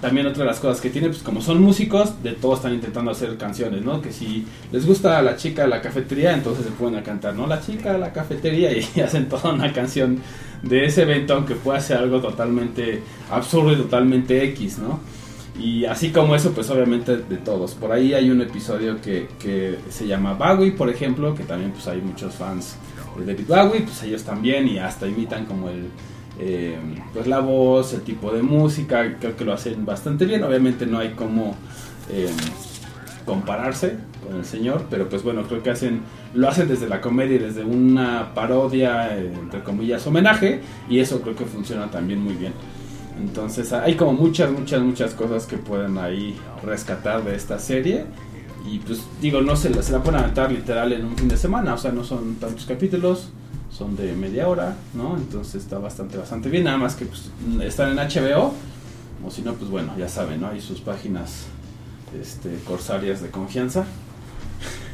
[0.00, 3.10] También otra de las cosas que tiene, pues como son músicos, de todos están intentando
[3.10, 4.00] hacer canciones, ¿no?
[4.00, 7.48] Que si les gusta a la chica la cafetería, entonces se pueden cantar, ¿no?
[7.48, 10.20] La chica la cafetería y hacen toda una canción
[10.62, 15.00] de ese evento, aunque pueda ser algo totalmente absurdo y totalmente X, ¿no?
[15.60, 17.74] Y así como eso, pues obviamente de todos.
[17.74, 21.88] Por ahí hay un episodio que, que se llama Bowie, por ejemplo, que también pues
[21.88, 22.76] hay muchos fans
[23.26, 25.88] David Bowie, pues ellos también y hasta imitan como el
[26.40, 26.78] eh,
[27.12, 30.42] pues la voz, el tipo de música, creo que lo hacen bastante bien.
[30.44, 31.56] Obviamente no hay como
[32.10, 32.30] eh,
[33.24, 36.00] compararse con el señor, pero pues bueno, creo que hacen
[36.34, 41.34] lo hacen desde la comedia desde una parodia, eh, entre comillas, homenaje, y eso creo
[41.34, 42.52] que funciona también muy bien.
[43.18, 48.04] Entonces hay como muchas, muchas, muchas cosas que pueden ahí rescatar de esta serie.
[48.70, 51.36] Y pues digo, no se la, se la pueden aventar literal en un fin de
[51.36, 53.30] semana, o sea, no son tantos capítulos,
[53.70, 55.16] son de media hora, ¿no?
[55.16, 57.30] Entonces está bastante, bastante bien, nada más que pues,
[57.62, 58.52] están en HBO,
[59.24, 60.48] o si no, pues bueno, ya saben, ¿no?
[60.48, 61.46] Hay sus páginas
[62.20, 63.84] este, corsarias de confianza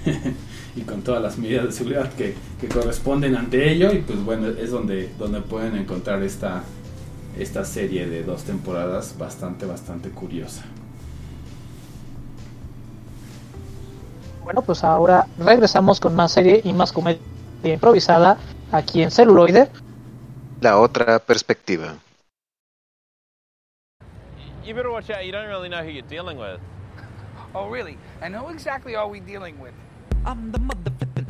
[0.77, 4.49] y con todas las medidas de seguridad que, que, corresponden ante ello, y pues bueno,
[4.49, 6.63] es donde, donde pueden encontrar esta,
[7.39, 10.65] esta serie de dos temporadas bastante, bastante curiosa.
[14.45, 17.19] Bueno, pues ahora regresamos con más serie y más comedia
[17.63, 18.37] improvisada
[18.73, 19.71] aquí en celuloide.
[20.61, 21.95] La otra perspectiva.
[24.65, 25.25] You better watch out.
[25.25, 26.59] You don't really know who you're dealing with.
[27.55, 27.99] Oh, really?
[28.23, 29.73] And who exactly are we dealing with?
[30.27, 31.27] I'm the mother flippin'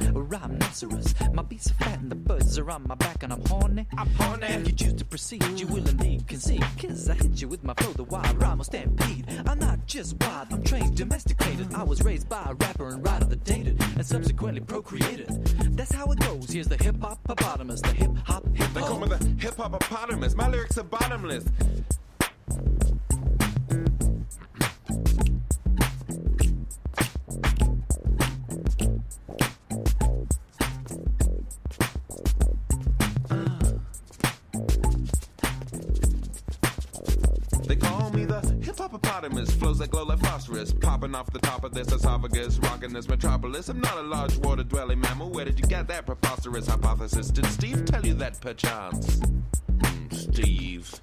[0.82, 1.14] rhinoceros.
[1.32, 3.87] My beats are fat and the birds are on my back and I'm horny.
[3.96, 4.46] I'm horny.
[4.46, 6.64] If you choose to proceed, you will indeed concede.
[6.80, 9.26] Cause I hit you with my flow, the wild rhyme will stampede.
[9.46, 11.74] I'm not just wild, I'm trained, domesticated.
[11.74, 15.28] I was raised by a rapper and of the dated and subsequently procreated.
[15.76, 16.50] That's how it goes.
[16.50, 19.72] Here's the hip hop hippopotamus, the hip hop hip They call me the hip hop
[19.72, 20.34] hippopotamus.
[20.34, 21.44] My lyrics are bottomless.
[37.66, 39.50] They call me the hip hop hippopotamus.
[39.55, 40.72] Flows that glow like phosphorus.
[40.72, 42.59] Popping off the top of this esophagus.
[42.59, 43.68] Rocking this metropolis.
[43.68, 45.31] I'm not a large water dwelling mammal.
[45.31, 47.29] Where did you get that preposterous hypothesis?
[47.29, 49.20] Did Steve tell you that perchance?
[49.83, 51.00] Hmm, Steve.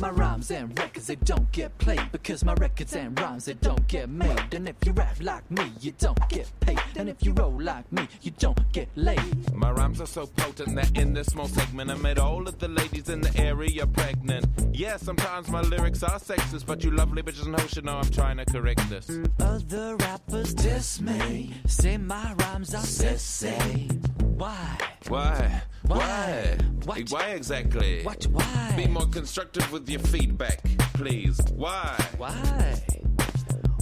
[0.00, 3.86] My rhymes and records, they don't get played because my records and rhymes, they don't
[3.86, 4.54] get made.
[4.54, 6.80] And if you rap like me, you don't get paid.
[6.96, 9.54] And if you roll like me, you don't get laid.
[9.54, 12.68] My rhymes are so potent that in this small segment I made all of the
[12.68, 14.46] ladies in the area pregnant.
[14.72, 18.10] Yeah, sometimes my lyrics are sexist, but you lovely bitches and know should know I'm
[18.10, 19.10] trying to correct this.
[19.40, 23.90] Other rappers diss me, say my rhymes are sissy.
[24.22, 24.78] Why?
[25.08, 25.62] Why?
[25.86, 26.56] Why?
[26.84, 27.00] Why?
[27.00, 27.10] What?
[27.10, 28.02] Why exactly?
[28.02, 28.24] What?
[28.28, 28.74] Why?
[28.76, 30.62] Be more constructive with your feedback,
[30.94, 31.38] please.
[31.54, 31.94] Why?
[32.16, 32.82] Why?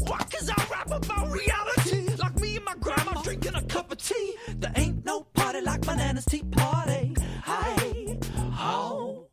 [0.07, 0.19] Why?
[0.19, 2.09] Cause I rap about reality.
[2.17, 4.35] Like me and my grandma drinking a cup of tea.
[4.57, 7.15] There ain't no party like Bananas Tea Party.
[7.45, 8.19] Hi.
[8.53, 9.29] Ho.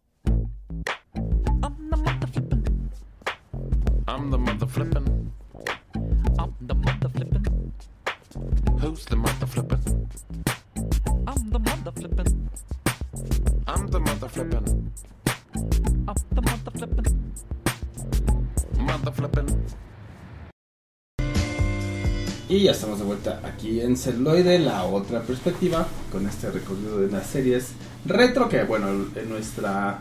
[1.63, 2.91] I'm the mother flippin'.
[4.07, 5.33] I'm the mother flippin'.
[6.37, 7.73] I'm the mother flippin'.
[8.79, 9.78] Who's the mother flippin'?
[14.29, 14.91] Flippin'.
[16.07, 17.33] I'm the mother flippin'.
[18.77, 19.47] Mother flippin'.
[22.49, 27.11] Y ya estamos de vuelta aquí en Celuloide, la otra perspectiva, con este recorrido de
[27.11, 27.73] las series
[28.05, 29.99] retro, que bueno, en nuestra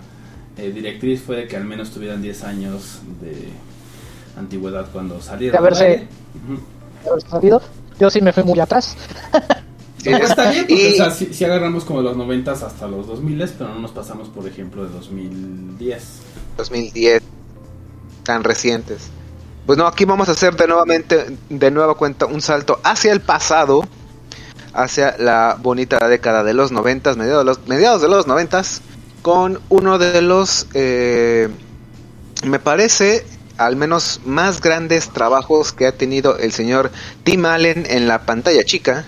[0.56, 3.48] eh, directriz fue de que al menos tuvieran 10 años de
[4.38, 5.52] antigüedad cuando salieron.
[5.52, 6.08] De haberse-.
[6.44, 7.10] Ujú.
[7.10, 7.62] haber salido.
[8.00, 8.96] Yo sí me fui muy atrás.
[10.04, 13.06] No, está bien, porque y- o sea, sí agarramos como de los 90 hasta los
[13.06, 16.02] 2000, pero no nos pasamos, por ejemplo, de 2010.
[16.56, 17.22] 2010
[18.22, 19.08] tan recientes.
[19.66, 23.20] Pues no, aquí vamos a hacer de nuevamente de nueva cuenta un salto hacia el
[23.20, 23.86] pasado,
[24.72, 28.62] hacia la bonita década de los 90, mediados de los, mediados de los 90
[29.22, 31.48] con uno de los eh,
[32.44, 36.90] me parece al menos más grandes trabajos que ha tenido el señor
[37.24, 39.04] Tim Allen en la pantalla chica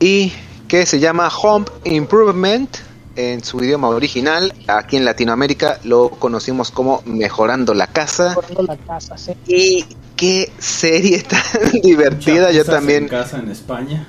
[0.00, 0.32] y
[0.68, 2.76] que se llama Home Improvement
[3.16, 4.52] en su idioma original.
[4.66, 8.34] Aquí en Latinoamérica lo conocimos como Mejorando la Casa.
[8.34, 9.32] Corriendo la casa, sí.
[9.46, 9.84] Y
[10.16, 11.22] qué serie
[11.62, 12.52] tan divertida.
[12.52, 13.04] Yo también.
[13.04, 14.06] En casa en España.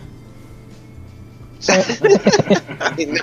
[1.59, 1.73] Sí.
[2.79, 3.21] Ay, no,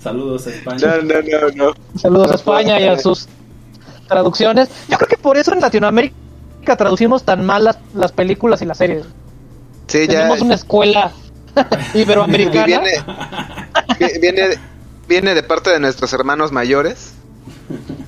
[0.00, 0.96] Saludos a España.
[1.02, 1.74] no, no, no, no.
[1.98, 3.26] Saludos a España y a sus
[4.08, 4.68] traducciones.
[4.88, 8.78] Yo creo que por eso en Latinoamérica traducimos tan mal las, las películas y las
[8.78, 9.04] series.
[9.88, 10.20] Sí, ya.
[10.20, 11.12] Tenemos una escuela
[11.94, 12.66] iberoamericana.
[12.66, 12.90] viene,
[13.98, 14.48] vi- viene,
[15.08, 17.12] viene de parte de nuestros hermanos mayores.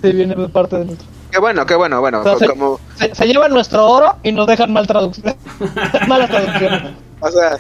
[0.03, 1.09] Sí, viene de parte de nosotros.
[1.31, 2.21] Qué bueno, qué bueno, bueno.
[2.21, 5.37] O sea, se- como, Se, se llevan nuestro oro y nos dejan mal traducciones.
[6.09, 6.93] Malas traducciones.
[7.21, 7.59] O sea,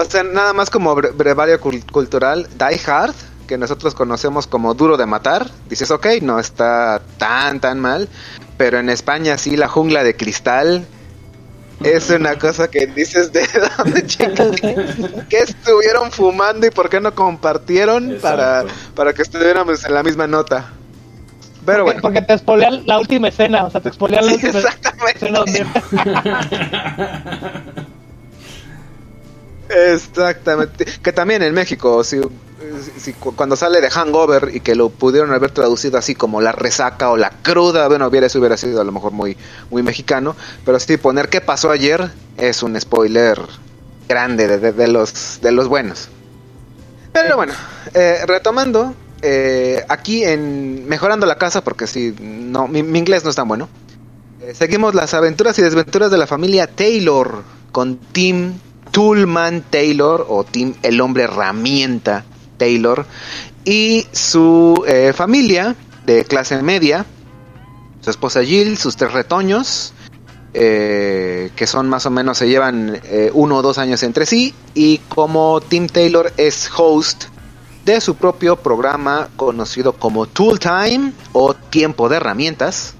[0.00, 3.14] o, sea, nada más como bre- brevario cul- cultural, Die Hard,
[3.46, 8.08] que nosotros conocemos como duro de matar, dices, ok, no está tan, tan mal,
[8.56, 10.86] pero en España sí, la jungla de cristal
[11.82, 13.46] es una cosa que dices de
[13.78, 14.50] dónde chicas
[15.28, 20.26] que estuvieron fumando y por qué no compartieron para, para que estuviéramos en la misma
[20.26, 20.70] nota.
[21.66, 23.64] Pero Porque, bueno, porque te spoilean la última escena.
[23.64, 25.12] O sea, te spoilean la Sí, última exactamente.
[25.14, 25.66] escena donde-
[29.92, 30.84] Exactamente.
[31.02, 32.20] Que también en México, si,
[32.98, 37.10] si cuando sale de Hangover y que lo pudieron haber traducido así como la resaca
[37.10, 39.36] o la cruda, bueno, hubiera, eso hubiera sido a lo mejor muy,
[39.70, 40.36] muy mexicano.
[40.64, 43.40] Pero sí, poner qué pasó ayer es un spoiler
[44.08, 46.08] grande de, de- de los, de los buenos.
[47.12, 47.52] Pero bueno,
[47.94, 53.30] eh, retomando, eh, aquí en Mejorando la Casa, porque sí, no, mi, mi inglés no
[53.30, 53.68] es tan bueno.
[54.40, 58.54] Eh, seguimos las aventuras y desventuras de la familia Taylor con Tim
[58.90, 62.24] Toolman Taylor o Tim el hombre herramienta
[62.56, 63.06] Taylor
[63.64, 65.74] y su eh, familia
[66.06, 67.06] de clase media,
[68.00, 69.94] su esposa Jill, sus tres retoños,
[70.52, 74.54] eh, que son más o menos, se llevan eh, uno o dos años entre sí,
[74.74, 77.24] y como Tim Taylor es host
[77.84, 82.94] de su propio programa conocido como Tool Time o Tiempo de Herramientas,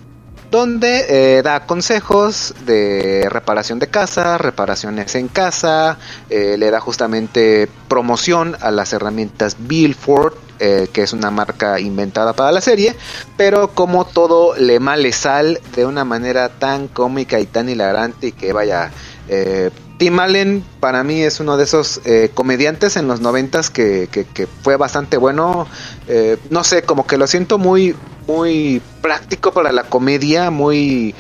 [0.51, 5.99] donde eh, da consejos de reparación de casa, reparaciones en casa,
[6.31, 12.33] eh, le da justamente promoción a las herramientas Billford, eh, que es una marca inventada
[12.33, 12.95] para la serie,
[13.37, 18.33] pero como todo le male sal de una manera tan cómica y tan hilarante y
[18.33, 18.93] que vaya...
[19.29, 24.09] eh, Tim Allen para mí es uno de esos eh, comediantes en los noventas que,
[24.11, 25.69] que, fue bastante bueno.
[26.09, 27.95] Eh, no sé, como que lo siento muy,
[28.27, 31.15] muy práctico para la comedia, muy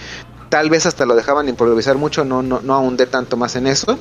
[0.49, 3.98] tal vez hasta lo dejaban improvisar mucho, no, no, no ahondé tanto más en eso.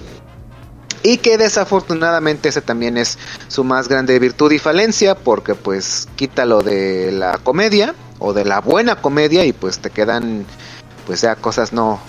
[1.03, 3.19] Y que desafortunadamente ese también es
[3.49, 8.61] su más grande virtud y falencia, porque pues quítalo de la comedia o de la
[8.61, 10.45] buena comedia y pues te quedan
[11.05, 11.99] pues ya cosas no,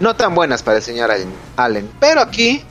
[0.00, 1.10] no tan buenas para el señor
[1.56, 1.90] Allen.
[2.00, 2.64] Pero aquí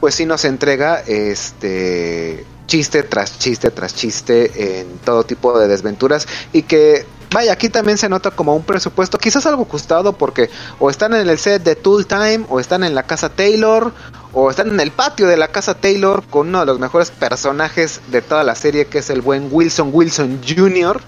[0.00, 6.26] pues sí nos entrega este chiste tras chiste tras chiste en todo tipo de desventuras
[6.52, 10.90] y que vaya aquí también se nota como un presupuesto quizás algo ajustado porque o
[10.90, 13.92] están en el set de Tool Time o están en la casa Taylor
[14.32, 18.00] o están en el patio de la casa Taylor con uno de los mejores personajes
[18.08, 21.00] de toda la serie que es el buen Wilson Wilson Jr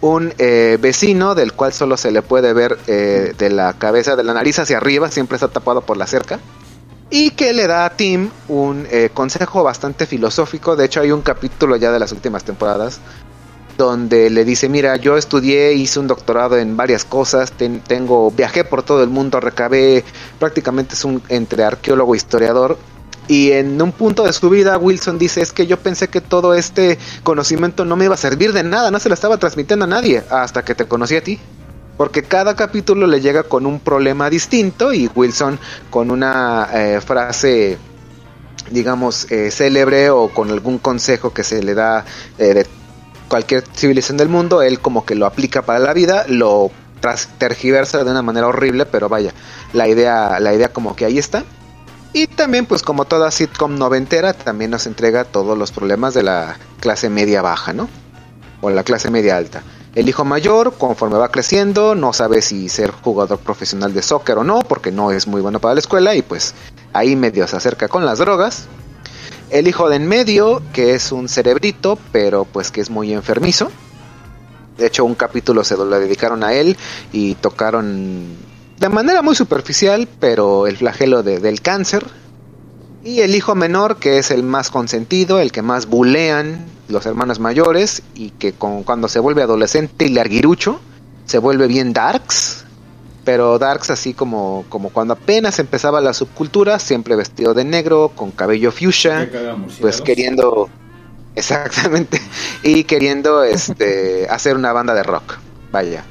[0.00, 4.22] un eh, vecino del cual solo se le puede ver eh, de la cabeza de
[4.24, 6.38] la nariz hacia arriba siempre está tapado por la cerca
[7.10, 10.76] y que le da a Tim un eh, consejo bastante filosófico.
[10.76, 13.00] De hecho, hay un capítulo ya de las últimas temporadas
[13.78, 18.64] donde le dice, mira, yo estudié, hice un doctorado en varias cosas, ten- tengo, viajé
[18.64, 20.04] por todo el mundo, recabé,
[20.38, 22.76] prácticamente es un entre arqueólogo e historiador.
[23.28, 26.54] Y en un punto de su vida, Wilson dice, es que yo pensé que todo
[26.54, 29.88] este conocimiento no me iba a servir de nada, no se lo estaba transmitiendo a
[29.88, 31.38] nadie, hasta que te conocí a ti.
[31.98, 35.58] Porque cada capítulo le llega con un problema distinto y Wilson
[35.90, 37.76] con una eh, frase,
[38.70, 42.06] digamos, eh, célebre o con algún consejo que se le da
[42.38, 42.66] eh, de
[43.28, 46.70] cualquier civilización del mundo, él como que lo aplica para la vida, lo
[47.38, 49.32] tergiversa de una manera horrible, pero vaya,
[49.72, 51.44] la idea, la idea como que ahí está.
[52.12, 56.58] Y también, pues como toda sitcom noventera, también nos entrega todos los problemas de la
[56.80, 57.88] clase media baja, ¿no?
[58.60, 59.62] O la clase media alta.
[59.94, 64.44] El hijo mayor, conforme va creciendo, no sabe si ser jugador profesional de soccer o
[64.44, 66.54] no, porque no es muy bueno para la escuela y pues
[66.92, 68.66] ahí medio se acerca con las drogas.
[69.50, 73.70] El hijo de en medio, que es un cerebrito, pero pues que es muy enfermizo.
[74.76, 76.76] De hecho, un capítulo se lo dedicaron a él
[77.12, 78.36] y tocaron
[78.78, 82.04] de manera muy superficial, pero el flagelo de- del cáncer.
[83.04, 87.38] Y el hijo menor, que es el más consentido, el que más bulean los hermanos
[87.40, 90.80] mayores y que con- cuando se vuelve adolescente y larguirucho,
[91.24, 92.64] se vuelve bien darks.
[93.24, 98.30] Pero darks así como, como cuando apenas empezaba la subcultura, siempre vestido de negro, con
[98.30, 99.28] cabello fuchsia
[99.82, 100.70] pues queriendo
[101.34, 102.20] exactamente
[102.62, 105.34] y queriendo este hacer una banda de rock
[105.70, 106.04] vaya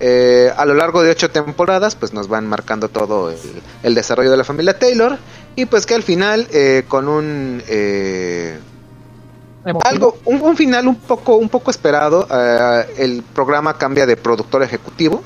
[0.00, 3.38] Eh, a lo largo de ocho temporadas pues nos van marcando todo el,
[3.82, 5.18] el desarrollo de la familia Taylor.
[5.56, 8.58] Y pues que al final eh, con un eh,
[9.82, 14.62] algo un, un final un poco un poco esperado eh, el programa cambia de productor
[14.62, 15.22] ejecutivo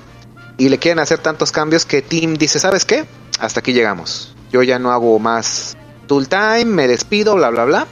[0.56, 3.04] y le quieren hacer tantos cambios que Tim dice sabes qué
[3.40, 4.34] hasta aquí llegamos.
[4.50, 7.86] Yo ya no hago más tool time me despido bla bla bla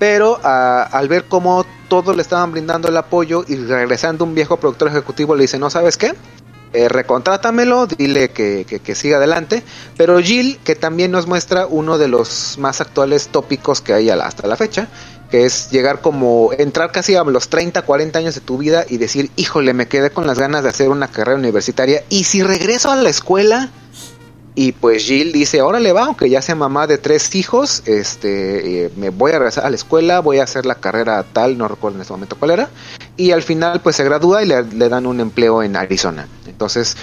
[0.00, 4.56] pero ah, al ver cómo todos le estaban brindando el apoyo y regresando un viejo
[4.56, 6.14] productor ejecutivo le dice no sabes qué
[6.72, 9.64] eh, recontrátamelo, dile que, que- que siga adelante.
[9.96, 14.14] Pero Jill, que también nos muestra uno de los más actuales tópicos que hay a
[14.14, 14.86] hasta la fecha,
[15.32, 18.98] que es llegar como, entrar casi a los 30, 40 años de tu vida y
[18.98, 22.92] decir, híjole, me quedé con las ganas de hacer una carrera universitaria, y si regreso
[22.92, 23.70] a la escuela,
[24.54, 28.90] y pues Jill dice, órale va, aunque ya sea mamá de tres hijos, este, eh,
[28.96, 31.98] me voy a regresar a la escuela, voy a hacer la carrera tal, no recuerdo
[31.98, 32.68] en este momento cuál era,
[33.16, 36.26] y al final pues se gradúa y le, le dan un empleo en Arizona.
[36.46, 36.96] Entonces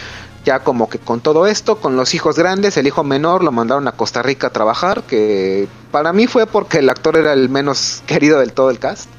[0.47, 3.87] ya como que con todo esto, con los hijos grandes, el hijo menor lo mandaron
[3.87, 8.03] a Costa Rica a trabajar, que para mí fue porque el actor era el menos
[8.07, 9.09] querido del todo el cast,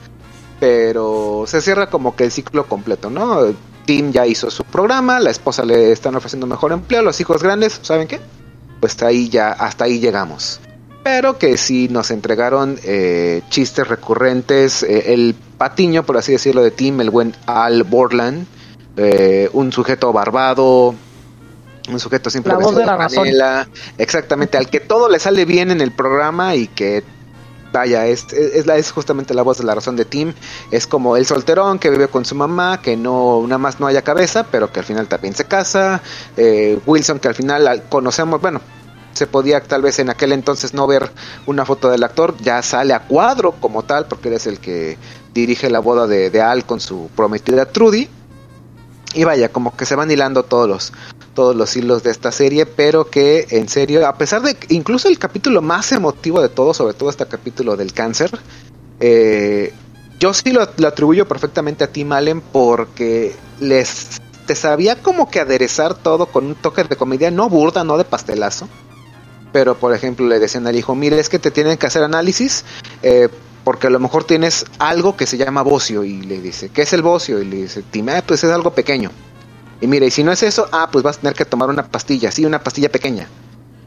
[0.61, 3.55] pero se cierra como que el ciclo completo, ¿no?
[3.89, 7.81] Tim ya hizo su programa, la esposa le están ofreciendo mejor empleo, los hijos grandes,
[7.81, 8.21] ¿saben qué?
[8.81, 10.61] Pues ahí ya, hasta ahí llegamos.
[11.03, 16.71] Pero que sí nos entregaron eh, chistes recurrentes, eh, el patiño, por así decirlo, de
[16.71, 18.45] Tim, el buen Al Borland,
[18.99, 20.95] eh, un sujeto barbado,
[21.91, 23.25] un sujeto siempre La voz de la razón.
[23.25, 27.05] franela, exactamente, al que todo le sale bien en el programa y que
[27.73, 30.33] vaya, es, es, la, es justamente la voz de la razón de Tim.
[30.71, 34.03] Es como el solterón que vive con su mamá, que no, nada más no haya
[34.03, 36.01] cabeza, pero que al final también se casa.
[36.37, 38.61] Eh, Wilson, que al final al- conocemos, bueno,
[39.13, 41.11] se podía tal vez en aquel entonces no ver
[41.47, 44.97] una foto del actor, ya sale a cuadro como tal, porque él es el que
[45.35, 48.09] dirige la boda de, de Al con su prometida Trudy.
[49.15, 50.93] Y vaya, como que se van hilando todos los,
[51.39, 55.21] todos los hilos de esta serie, pero que en serio, a pesar de incluso el
[55.21, 58.37] capítulo más emotivo de todo, sobre todo este capítulo del cáncer,
[58.99, 59.73] eh,
[60.19, 65.39] yo sí lo, lo atribuyo perfectamente a Tim Allen porque les te sabía como que
[65.39, 68.69] aderezar todo con un toque de comedia, no burda, no de pastelazo.
[69.53, 72.65] Pero por ejemplo le decían al hijo, mire, es que te tienen que hacer análisis
[73.05, 73.29] eh,
[73.63, 76.03] porque a lo mejor tienes algo que se llama bocio.
[76.03, 77.41] Y le dice, ¿qué es el bocio?
[77.41, 79.13] Y le dice, Tim, "Ah, pues es algo pequeño.
[79.81, 81.87] Y mire, y si no es eso, ah, pues vas a tener que tomar una
[81.87, 83.29] pastilla, sí, una pastilla pequeña.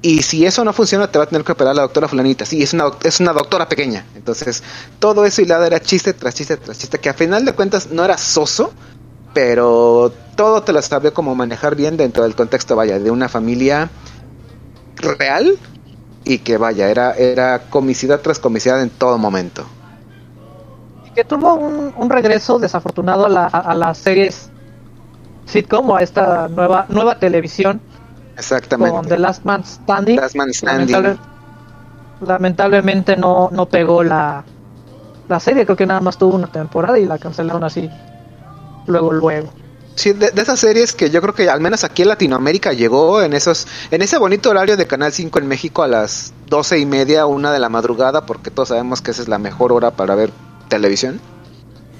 [0.01, 2.45] Y si eso no funciona, te va a tener que operar la doctora fulanita.
[2.45, 4.05] Sí, es una, es una doctora pequeña.
[4.15, 4.63] Entonces,
[4.99, 8.03] todo eso hilado era chiste tras chiste tras chiste, que a final de cuentas no
[8.03, 8.73] era soso,
[9.33, 13.89] pero todo te lo sabía como manejar bien dentro del contexto, vaya, de una familia
[14.95, 15.57] real
[16.23, 19.65] y que vaya, era, era comicidad tras comicidad en todo momento.
[21.05, 24.49] Y que tuvo un, un regreso desafortunado a, la, a las series
[25.51, 27.81] sitcom o a esta nueva nueva televisión
[28.37, 28.95] Exactamente.
[28.95, 30.15] con The Last Man Standing.
[30.17, 30.95] Last Man Standing.
[30.95, 31.17] Lamentable-
[32.25, 34.43] lamentablemente no, no pegó la,
[35.27, 37.89] la serie, creo que nada más tuvo una temporada y la cancelaron así.
[38.87, 39.49] Luego, luego.
[39.95, 43.21] Sí, de, de esas series que yo creo que al menos aquí en Latinoamérica llegó
[43.21, 46.85] en esos, en ese bonito horario de Canal 5 en México a las doce y
[46.85, 50.15] media, una de la madrugada, porque todos sabemos que esa es la mejor hora para
[50.15, 50.31] ver
[50.69, 51.19] televisión.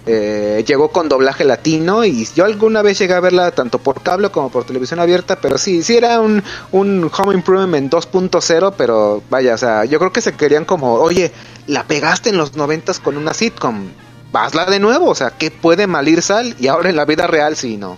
[0.08, 4.30] Eh, llegó con doblaje latino y yo alguna vez llegué a verla tanto por cable
[4.30, 6.41] como por televisión abierta, pero sí, sí era un,
[6.72, 11.32] un Home Improvement 2.0, pero vaya, o sea, yo creo que se querían como, oye,
[11.68, 13.89] la pegaste en los noventas con una sitcom,
[14.34, 16.56] hazla de nuevo, o sea, ¿qué puede mal ir sal?
[16.60, 17.97] Y ahora en la vida real sí, no,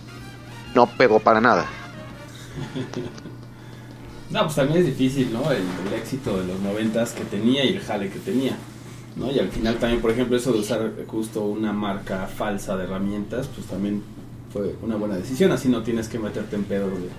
[0.76, 1.66] no pegó para nada.
[4.30, 5.52] No, pues también es difícil, ¿no?
[5.52, 8.58] El, el éxito de los noventas que tenía y el jale que tenía.
[9.16, 9.32] ¿No?
[9.32, 13.48] Y al final también, por ejemplo, eso de usar justo una marca falsa de herramientas,
[13.54, 14.02] pues también
[14.52, 15.52] fue una buena decisión.
[15.52, 17.10] Así no tienes que meterte en pedo de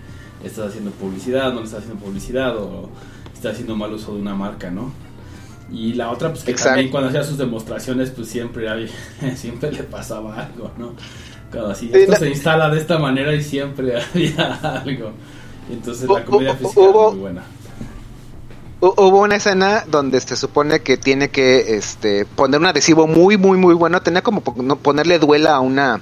[0.47, 2.89] estás haciendo publicidad, no le estás haciendo publicidad o
[3.33, 4.93] estás haciendo mal uso de una marca, ¿no?
[5.73, 6.71] Y la otra, pues que Exacto.
[6.75, 8.89] también cuando hacía sus demostraciones, pues siempre había,
[9.37, 10.93] siempre le pasaba algo, ¿no?
[11.51, 15.13] Cuando así, Sí, esto la- se instala de esta manera y siempre había algo.
[15.73, 17.43] Entonces la hu- física era muy buena.
[18.85, 23.37] Hu- Hubo una escena donde se supone que tiene que este, poner un adhesivo muy,
[23.39, 24.03] muy, muy bueno.
[24.03, 26.01] Tenía como ponerle duela a una.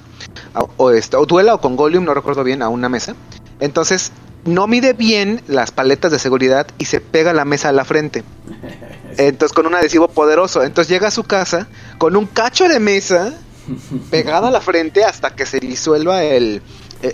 [0.53, 3.15] a- o, este, o duela o con Golium, no recuerdo bien, a una mesa.
[3.59, 4.11] Entonces,
[4.45, 8.23] no mide bien las paletas de seguridad y se pega la mesa a la frente.
[9.17, 10.63] Entonces, con un adhesivo poderoso.
[10.63, 11.67] Entonces, llega a su casa
[11.97, 13.33] con un cacho de mesa
[14.11, 16.61] pegado a la frente hasta que se disuelva el,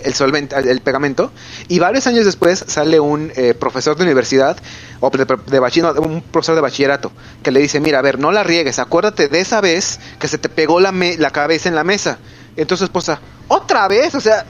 [0.04, 1.32] el, solvente, el pegamento.
[1.68, 4.56] Y varios años después sale un eh, profesor de universidad,
[5.00, 7.12] o de, de bachi- no, un profesor de bachillerato,
[7.42, 10.38] que le dice, mira, a ver, no la riegues, acuérdate de esa vez que se
[10.38, 12.18] te pegó la, me- la cabeza en la mesa.
[12.56, 14.14] Entonces su esposa, ¿otra vez?
[14.14, 14.44] O sea,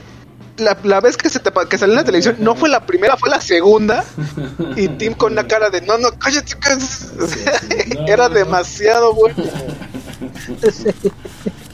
[0.57, 3.15] la, la vez que, se te, que salió en la televisión no fue la primera,
[3.17, 4.03] fue la segunda.
[4.75, 6.53] Y Tim con una cara de, no, no, cállate.
[6.59, 6.83] cállate".
[7.21, 7.61] O sea,
[7.99, 8.35] no, era no.
[8.35, 9.43] demasiado bueno.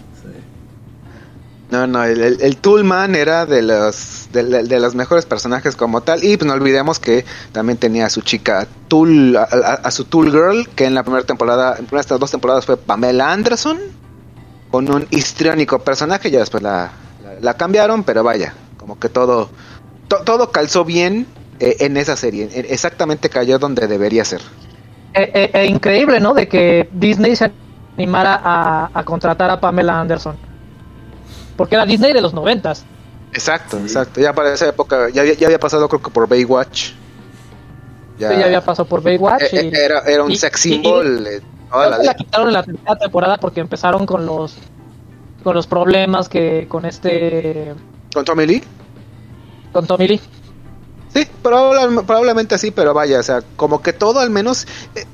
[1.70, 6.38] No, no, el, el, Toolman era de los de, los mejores personajes como tal y
[6.38, 10.86] pues no olvidemos que también tenía a su chica Tool a, su Tool Girl que
[10.86, 13.78] en la primera temporada, en primeras dos temporadas fue Pamela Anderson
[14.72, 16.91] con un histriónico personaje ya después la,
[17.22, 19.49] la, la cambiaron pero vaya como que todo
[20.07, 21.28] to- todo calzó bien
[21.59, 24.39] eh, en esa serie eh, exactamente cayó donde debería ser
[25.13, 26.34] E, e- e increíble, ¿no?
[26.34, 27.51] De que Disney se
[27.97, 28.39] animara
[28.93, 30.38] a contratar a Pamela Anderson.
[31.58, 32.86] Porque era Disney de los noventas.
[33.34, 36.91] exacto exacto ya para esa época ya, había- ya había pasado creo que por Baywatch
[38.18, 39.41] Ya, ya había pasado por Baywatch.
[39.53, 41.28] Eh, y- eh, era, era un y- sex y- symbol.
[41.28, 44.55] eh, toda Creo la la quitaron en la tercera temporada porque empezaron con los
[45.43, 47.74] con los problemas que con este
[48.14, 48.64] ¿Con Tommy Lee?
[49.74, 50.22] con Tommy Lee.
[51.14, 54.66] Sí, probable- probablemente sí, pero vaya, o sea, como que todo al menos.
[54.95, 55.05] eh,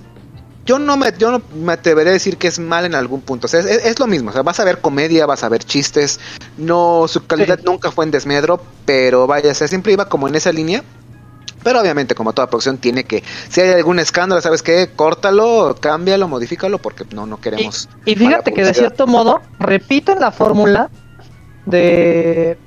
[0.66, 3.46] yo no me, yo no me atreveré a decir que es mal en algún punto.
[3.46, 4.30] O sea, es, es lo mismo.
[4.30, 6.20] O sea, vas a ver comedia, vas a ver chistes.
[6.58, 7.66] No, su calidad Sí.
[7.66, 10.84] nunca fue en desmedro, pero vaya, o sea, siempre iba como en esa línea.
[11.64, 13.24] Pero obviamente, como toda producción, tiene que.
[13.50, 14.90] Si hay algún escándalo, ¿sabes qué?
[14.96, 17.88] Córtalo, cámbialo, modifícalo, porque no, no queremos.
[18.06, 20.90] y fíjate que de cierto modo repiten la fórmula
[21.66, 22.58] de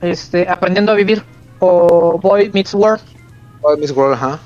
[0.00, 1.22] este aprendiendo a vivir
[1.60, 3.00] o Boy Meets World,
[3.60, 4.40] Oh, Miss World, ajá.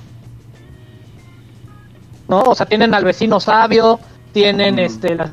[2.29, 2.41] ¿No?
[2.43, 4.01] O sea, tienen al vecino sabio,
[4.33, 5.31] tienen este las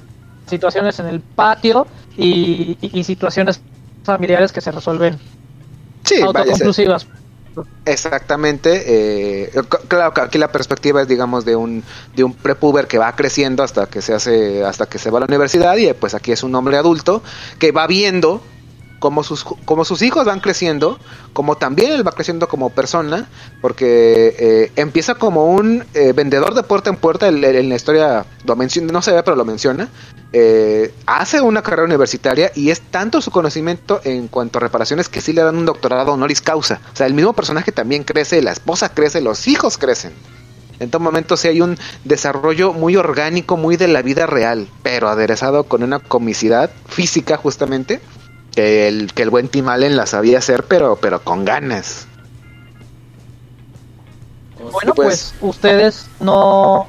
[0.48, 1.88] situaciones en el patio
[2.18, 3.62] y, y- y situaciones
[4.04, 5.18] familiares que se resuelven
[6.04, 7.08] Sí, autoconclusivas.
[7.86, 8.84] Exactamente.
[9.46, 9.52] eh,
[9.88, 11.84] claro que aquí la perspectiva es, digamos, de un
[12.16, 15.22] de un prepuber que va creciendo hasta que se hace hasta que se va a
[15.22, 17.22] la universidad y pues aquí es un hombre adulto
[17.60, 18.42] que va viendo
[19.04, 20.98] cómo sus como sus hijos van creciendo,
[21.34, 23.28] como también él va creciendo como persona,
[23.60, 27.28] porque eh, empieza como un eh, vendedor de puerta en puerta.
[27.28, 29.90] En la historia lo menciona, no se ve, pero lo menciona.
[30.32, 35.20] eh, hace una carrera universitaria y es tanto su conocimiento en cuanto a reparaciones que
[35.20, 36.80] sí le dan un doctorado honoris causa.
[36.94, 40.14] O sea, el mismo personaje también crece, la esposa crece, los hijos crecen.
[40.80, 45.10] En todo momento sí hay un desarrollo muy orgánico, muy de la vida real, pero
[45.10, 48.00] aderezado con una comicidad física justamente
[48.56, 52.08] que el, que el buen Tim Allen la sabía hacer, pero, pero con ganas.
[54.72, 56.88] Bueno, pues- pues ustedes no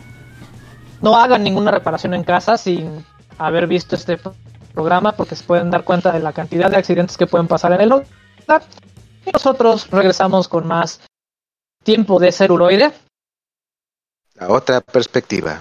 [1.01, 3.05] no hagan ninguna reparación en casa sin
[3.37, 4.35] haber visto este pro-
[4.73, 7.81] programa porque se pueden dar cuenta de la cantidad de accidentes que pueden pasar en
[7.83, 8.07] el hogar.
[9.27, 11.01] Y nosotros regresamos con más
[11.83, 12.93] tiempo de celuloide
[14.35, 15.61] La otra perspectiva.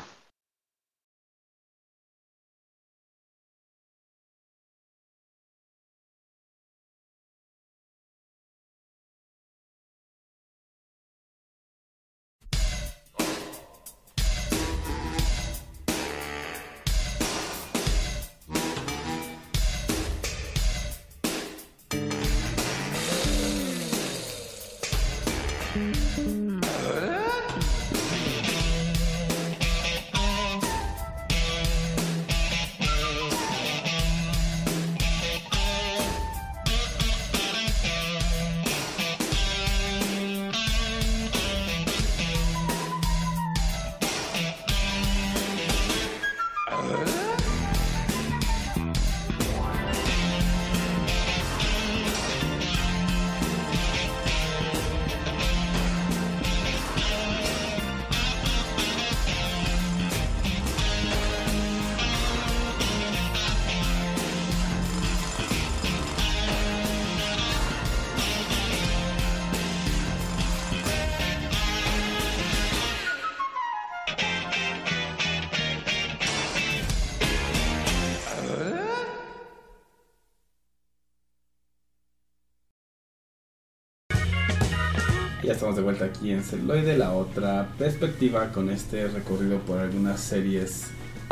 [85.54, 90.88] Estamos de vuelta aquí en Celuloide, la otra perspectiva con este recorrido por algunas series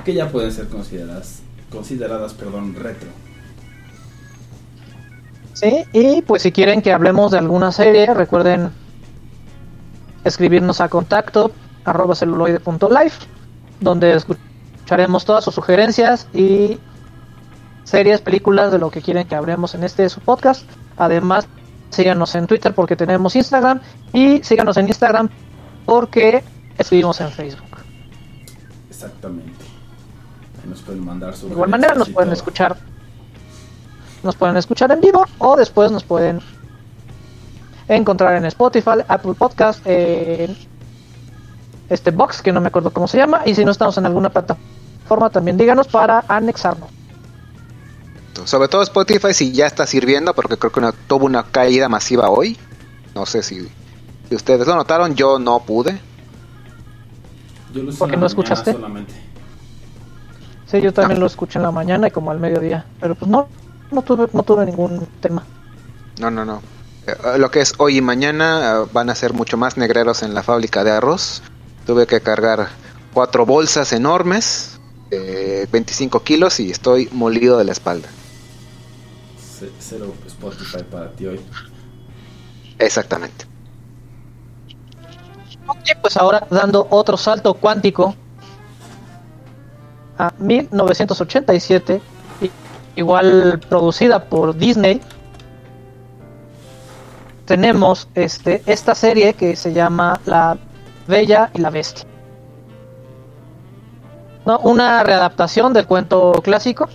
[0.05, 1.41] que ya pueden ser consideradas,
[1.71, 3.09] consideradas perdón, retro.
[5.53, 8.69] Sí, y pues si quieren que hablemos de alguna serie, recuerden
[10.23, 11.51] escribirnos a contacto
[11.83, 13.25] arroba celuloide.life,
[13.79, 16.77] donde escucharemos todas sus sugerencias y
[17.85, 20.63] series, películas de lo que quieren que hablemos en este su podcast.
[20.95, 21.47] Además,
[21.91, 23.79] síganos en Twitter porque tenemos Instagram
[24.13, 25.29] y síganos en Instagram
[25.85, 26.43] porque
[26.77, 27.77] escribimos en Facebook.
[28.89, 29.65] Exactamente.
[30.67, 32.77] Nos pueden mandar su De igual manera nos pueden escuchar.
[34.23, 36.39] Nos pueden escuchar en vivo o después nos pueden
[37.87, 40.55] encontrar en Spotify, Apple Podcast, en
[41.89, 44.29] este box que no me acuerdo cómo se llama y si no estamos en alguna
[44.29, 47.00] plataforma también díganos para anexarnos.
[48.45, 52.29] Sobre todo Spotify si ya está sirviendo porque creo que una- tuvo una caída masiva
[52.29, 52.57] hoy.
[53.13, 53.67] No sé si,
[54.29, 55.99] si ustedes lo notaron, yo no pude.
[57.73, 58.73] Yo lo ¿Por qué no escuchaste?
[58.73, 59.13] solamente.
[60.69, 63.47] Sí, yo también lo escuché en la mañana y como al mediodía, pero pues no,
[63.91, 65.43] no tuve, no tuve ningún tema.
[66.19, 66.61] No, no, no.
[67.07, 70.33] Eh, lo que es hoy y mañana eh, van a ser mucho más negreros en
[70.33, 71.41] la fábrica de arroz.
[71.85, 72.69] Tuve que cargar
[73.13, 74.79] cuatro bolsas enormes,
[75.09, 78.07] de 25 kilos y estoy molido de la espalda.
[79.91, 81.41] Ce- Cero Spotify para ti hoy.
[82.79, 83.45] Exactamente.
[85.67, 88.15] Ok, pues ahora dando otro salto cuántico
[90.17, 92.01] a 1987,
[92.41, 92.51] i-
[92.99, 95.01] igual producida por Disney,
[97.45, 100.57] tenemos este, esta serie que se llama La
[101.07, 102.05] Bella y la Bestia.
[104.45, 104.59] ¿No?
[104.59, 106.87] Una readaptación del cuento clásico,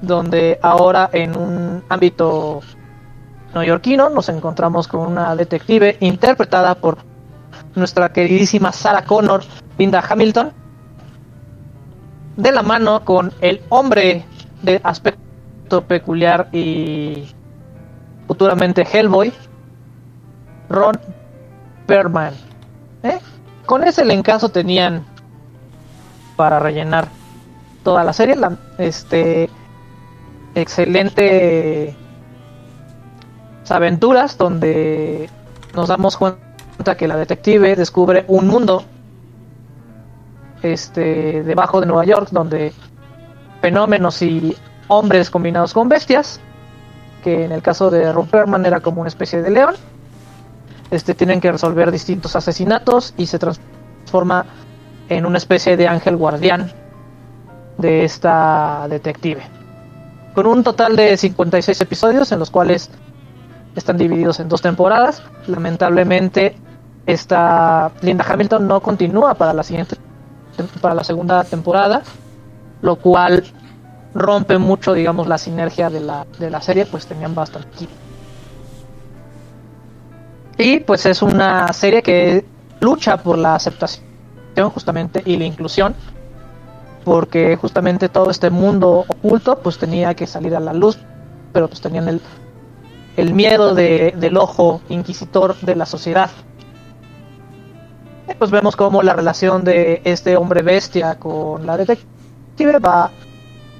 [0.00, 2.60] donde ahora en un ámbito
[3.54, 6.98] neoyorquino nos encontramos con una detective interpretada por
[7.74, 9.42] nuestra queridísima Sarah Connor,
[9.78, 10.52] Linda Hamilton,
[12.36, 14.24] de la mano con el hombre
[14.62, 17.28] de aspecto peculiar y
[18.26, 19.32] futuramente Hellboy,
[20.68, 20.98] Ron
[21.86, 22.34] Perlman.
[23.02, 23.18] ¿Eh?
[23.64, 25.04] Con ese elencazo tenían
[26.36, 27.08] para rellenar
[27.82, 29.48] toda la serie, la, este
[30.56, 31.94] excelente
[33.68, 35.28] aventuras donde
[35.74, 38.84] nos damos cuenta que la detective descubre un mundo
[40.62, 42.72] este debajo de Nueva York donde
[43.60, 44.56] fenómenos y
[44.88, 46.40] hombres combinados con bestias
[47.22, 49.74] que en el caso de Ron Perlman era como una especie de león
[50.90, 54.46] este tienen que resolver distintos asesinatos y se transforma
[55.08, 56.72] en una especie de ángel guardián
[57.78, 59.55] de esta detective
[60.36, 62.90] con un total de 56 episodios en los cuales
[63.74, 65.22] están divididos en dos temporadas.
[65.46, 66.54] Lamentablemente,
[67.06, 69.96] esta Linda Hamilton no continúa para la siguiente
[70.82, 72.02] para la segunda temporada,
[72.82, 73.44] lo cual
[74.12, 77.92] rompe mucho, digamos, la sinergia de la, de la serie, pues tenían bastante equipo.
[80.58, 82.44] Y pues es una serie que
[82.80, 84.04] lucha por la aceptación
[84.74, 85.94] justamente y la inclusión,
[87.06, 90.98] porque justamente todo este mundo oculto pues tenía que salir a la luz,
[91.52, 92.20] pero pues tenían el,
[93.16, 96.30] el miedo de, del ojo inquisitor de la sociedad.
[98.40, 103.12] pues vemos cómo la relación de este hombre bestia con la detective va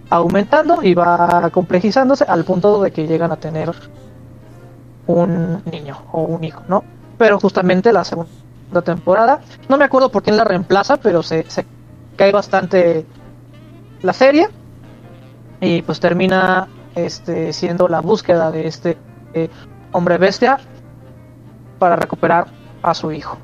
[0.09, 3.73] aumentando y va complejizándose al punto de que llegan a tener
[5.09, 6.85] un niño o un hijo, ¿no?
[7.19, 11.45] Pero justamente la segunda temporada, no me acuerdo por quién la reemplaza, pero se
[12.15, 13.05] cae bastante
[14.03, 14.49] la serie
[15.61, 18.97] y pues termina este siendo la búsqueda de este
[19.35, 19.49] eh,
[19.93, 20.59] hombre bestia
[21.79, 22.47] para recuperar
[22.83, 23.39] a su hijo.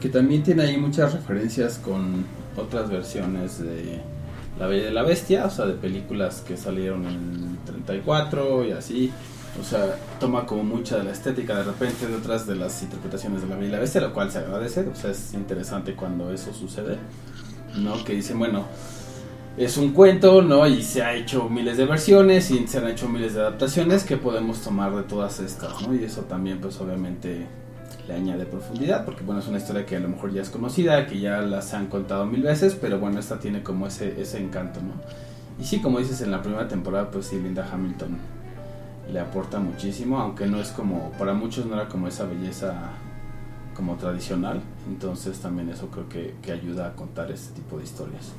[0.00, 2.24] Que también tiene ahí muchas referencias con
[2.56, 4.00] otras versiones de
[4.58, 8.72] La Bella y la Bestia, o sea, de películas que salieron en el 34 y
[8.72, 9.12] así.
[9.60, 13.42] O sea, toma como mucha de la estética de repente de otras de las interpretaciones
[13.42, 14.80] de La Bella y la Bestia, lo cual se agradece.
[14.88, 16.98] O sea, es interesante cuando eso sucede.
[17.76, 18.02] ¿No?
[18.04, 18.64] Que dicen, bueno,
[19.56, 20.66] es un cuento, ¿no?
[20.66, 24.16] Y se ha hecho miles de versiones y se han hecho miles de adaptaciones que
[24.16, 25.94] podemos tomar de todas estas, ¿no?
[25.94, 27.46] Y eso también, pues obviamente
[28.06, 31.06] le añade profundidad, porque bueno, es una historia que a lo mejor ya es conocida,
[31.06, 34.80] que ya las han contado mil veces, pero bueno, esta tiene como ese, ese encanto,
[34.80, 34.92] ¿no?
[35.58, 38.35] Y sí, como dices, en la primera temporada, pues sí, Linda Hamilton
[39.10, 42.74] le aporta muchísimo, aunque no es como, para muchos no era como esa belleza
[43.74, 48.32] como tradicional, entonces también eso creo que, que ayuda a contar este tipo de historias.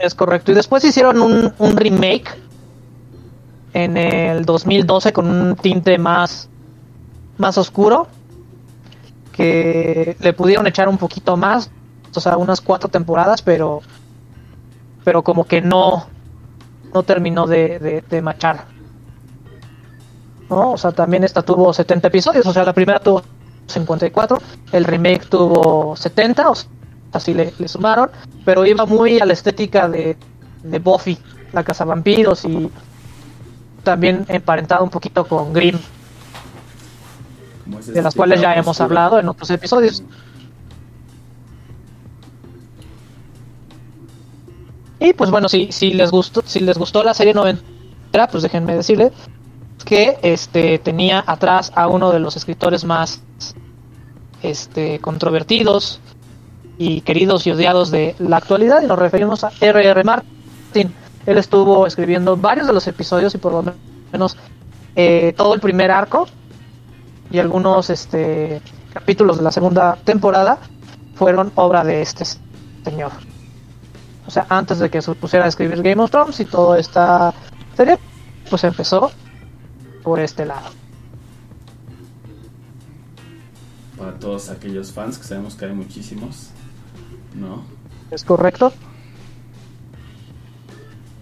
[0.00, 0.50] Es correcto.
[0.50, 2.36] Y después hicieron un, un remake
[3.74, 6.48] en el 2012 con un tinte más,
[7.38, 8.08] más oscuro.
[9.32, 11.70] Que le pudieron echar un poquito más.
[12.14, 13.82] O sea, unas cuatro temporadas, pero.
[15.04, 16.06] Pero como que no.
[16.94, 18.66] No terminó de, de, de machar.
[20.48, 20.72] ¿No?
[20.72, 22.46] O sea, también esta tuvo 70 episodios.
[22.46, 23.22] O sea, la primera tuvo
[23.66, 24.38] 54.
[24.72, 26.50] El remake tuvo 70.
[26.50, 26.70] O sea,
[27.12, 28.10] así le, le sumaron.
[28.44, 30.18] Pero iba muy a la estética de,
[30.62, 31.18] de Buffy,
[31.52, 32.44] la cazavampiros.
[32.44, 32.70] Y
[33.82, 35.78] también emparentado un poquito con Grimm,
[37.92, 38.80] de las estilo cuales ya hemos oscuro.
[38.80, 40.04] hablado en otros episodios.
[45.00, 48.76] Y pues bueno, si, si les gustó, si les gustó la serie noventera, pues déjenme
[48.76, 49.12] decirles
[49.84, 53.22] que este tenía atrás a uno de los escritores más
[54.42, 56.00] este controvertidos
[56.78, 60.04] y queridos y odiados de la actualidad y nos referimos a R.R.
[60.04, 60.94] Martin.
[61.26, 63.74] Él estuvo escribiendo varios de los episodios y por lo
[64.12, 64.36] menos
[64.96, 66.26] eh, todo el primer arco
[67.30, 68.60] y algunos este
[68.92, 70.58] capítulos de la segunda temporada
[71.14, 72.24] fueron obra de este
[72.84, 73.29] señor.
[74.30, 77.34] O sea, antes de que se pusiera a escribir Game of Thrones y toda esta
[77.76, 77.98] serie,
[78.48, 79.10] pues empezó
[80.04, 80.68] por este lado.
[83.98, 86.50] Para todos aquellos fans que sabemos que hay muchísimos,
[87.34, 87.64] ¿no?
[88.12, 88.72] ¿Es correcto?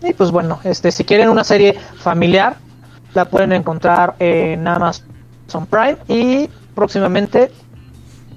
[0.03, 2.59] Y pues bueno, este si quieren una serie familiar,
[3.15, 7.51] la pueden encontrar en Amazon Prime y próximamente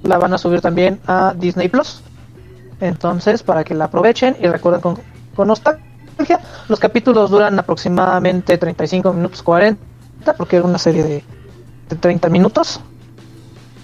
[0.03, 2.01] la van a subir también a Disney Plus.
[2.81, 4.97] Entonces, para que la aprovechen y recuerden con,
[5.35, 9.79] con nostalgia, los capítulos duran aproximadamente 35 minutos 40,
[10.37, 11.23] porque era una serie de,
[11.89, 12.81] de 30 minutos.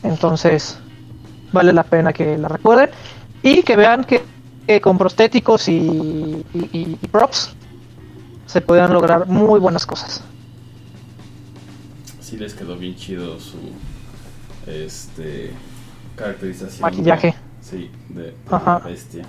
[0.04, 0.78] Entonces,
[1.54, 2.90] vale la pena que la recuerden
[3.44, 4.24] y que vean que,
[4.68, 5.74] que con prostéticos y,
[6.54, 7.56] y- y- props
[8.46, 10.22] se pueden lograr muy buenas cosas.
[12.20, 13.58] Sí les quedó bien chido su
[14.68, 15.52] este
[16.16, 16.82] caracterización.
[16.82, 17.36] Maquillaje.
[17.70, 19.26] Sí, de, la bestia.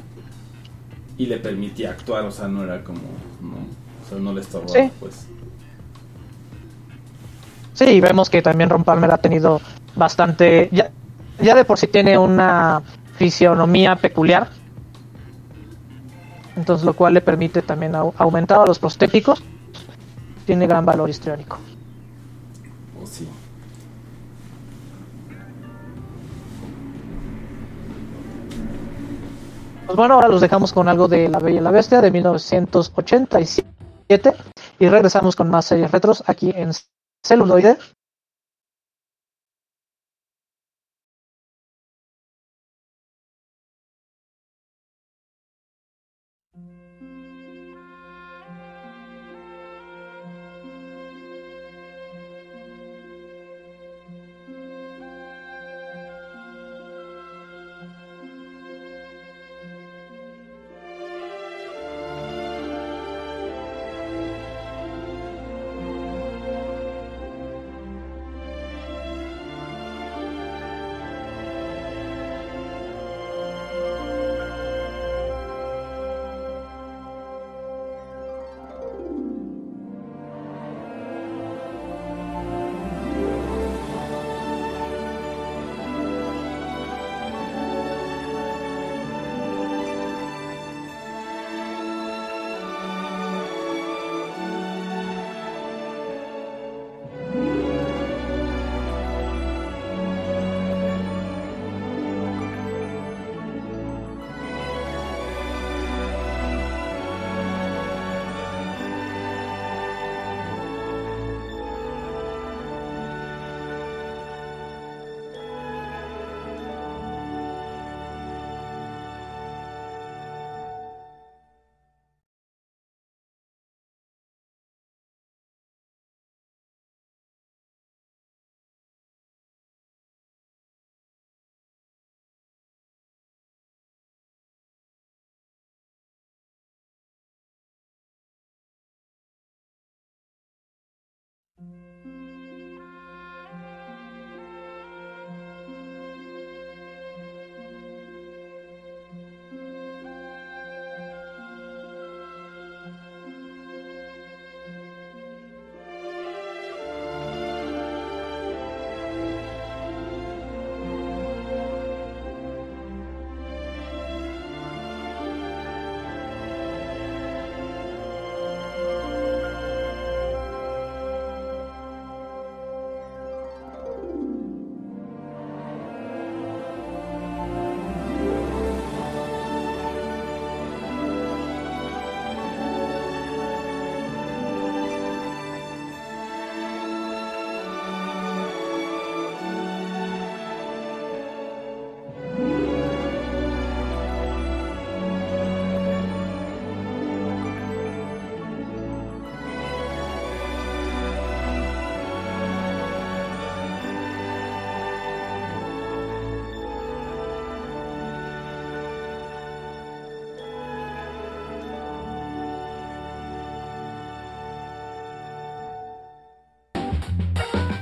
[1.16, 3.01] Y le permitía actuar, o sea, no era como
[3.41, 4.93] no, o sea, no le estorbaba, Sí.
[5.01, 5.26] pues.
[7.74, 9.61] Sí, y vemos que también Ron Palmer ha tenido
[9.97, 10.68] bastante.
[10.72, 10.91] Ya,
[11.41, 12.82] ya de por sí tiene una
[13.16, 14.49] fisionomía peculiar.
[16.57, 19.43] Entonces, lo cual le permite también au- aumentar a los prostéticos.
[20.45, 21.59] Tiene gran valor histriónico.
[29.89, 34.34] Pues bueno, ahora los dejamos con algo de La Bella y la Bestia de 1987
[34.78, 36.72] y regresamos con más series retros aquí en
[37.24, 37.78] celuloide.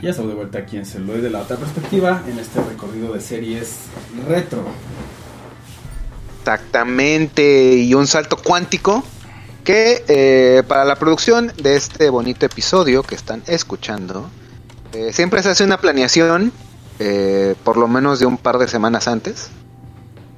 [0.07, 3.20] Ya estamos de vuelta aquí en Celuloid de la otra perspectiva, en este recorrido de
[3.20, 3.74] series
[4.28, 4.62] retro.
[6.38, 9.02] Exactamente, y un salto cuántico
[9.64, 14.30] que eh, para la producción de este bonito episodio que están escuchando,
[14.92, 16.52] eh, siempre se hace una planeación,
[17.00, 19.48] eh, por lo menos de un par de semanas antes.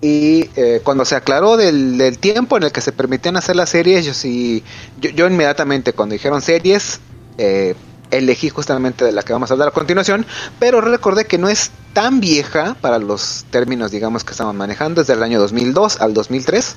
[0.01, 4.07] Y eh, cuando se aclaró del, tiempo en el que se permitían hacer las series,
[4.07, 4.65] yo sí,
[4.99, 7.01] yo, inmediatamente cuando dijeron series,
[8.11, 10.27] elegí justamente de la que vamos a hablar a continuación,
[10.59, 15.15] pero recordé que no es tan vieja para los términos, digamos, que estamos manejando, desde
[15.15, 16.77] el año 2002 al 2003.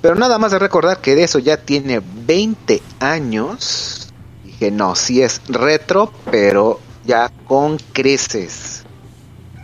[0.00, 4.12] Pero nada más de recordar que de eso ya tiene 20 años.
[4.44, 8.82] Dije, no, sí es retro, pero ya con creces.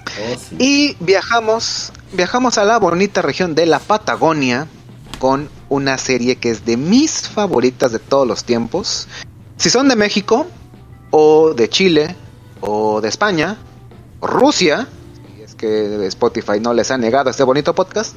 [0.07, 0.57] Oh, sí.
[0.59, 4.69] Y viajamos, viajamos a la bonita región de la Patagonia
[5.19, 9.09] con una serie que es de mis favoritas de todos los tiempos.
[9.57, 10.47] Si son de México,
[11.11, 12.17] o de Chile,
[12.61, 13.57] o de España,
[14.21, 14.89] o Rusia,
[15.37, 18.15] si es que Spotify no les ha negado este bonito podcast,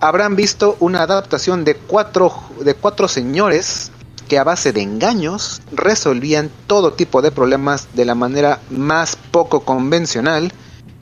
[0.00, 3.90] habrán visto una adaptación de cuatro, de cuatro señores
[4.28, 9.60] que a base de engaños resolvían todo tipo de problemas de la manera más poco
[9.60, 10.52] convencional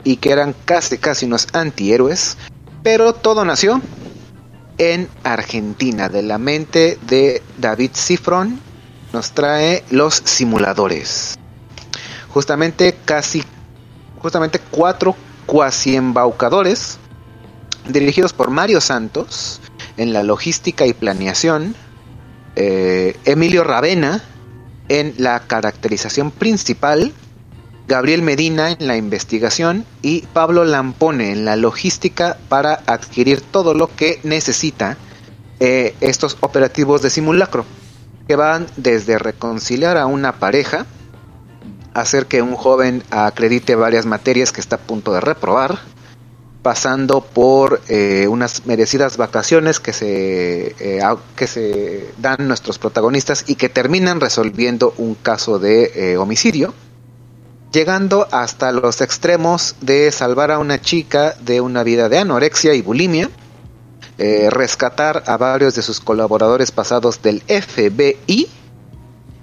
[0.03, 2.37] y que eran casi casi unos antihéroes,
[2.83, 3.81] pero todo nació
[4.77, 8.59] en Argentina, de la mente de David Cifron,
[9.13, 11.37] nos trae los simuladores.
[12.29, 13.43] Justamente casi,
[14.19, 16.99] justamente cuatro cuasi embaucadores
[17.87, 19.61] dirigidos por Mario Santos
[19.95, 21.75] en la logística y planeación,
[22.55, 24.21] eh, Emilio Ravena
[24.89, 27.13] en la caracterización principal,
[27.87, 33.87] Gabriel Medina en la investigación y Pablo Lampone en la logística para adquirir todo lo
[33.95, 34.97] que necesita
[35.59, 37.65] eh, estos operativos de simulacro,
[38.27, 40.85] que van desde reconciliar a una pareja,
[41.93, 45.79] hacer que un joven acredite varias materias que está a punto de reprobar,
[46.61, 51.01] pasando por eh, unas merecidas vacaciones que se, eh,
[51.35, 56.73] que se dan nuestros protagonistas y que terminan resolviendo un caso de eh, homicidio,
[57.71, 62.81] llegando hasta los extremos de salvar a una chica de una vida de anorexia y
[62.81, 63.29] bulimia,
[64.17, 68.47] eh, rescatar a varios de sus colaboradores pasados del FBI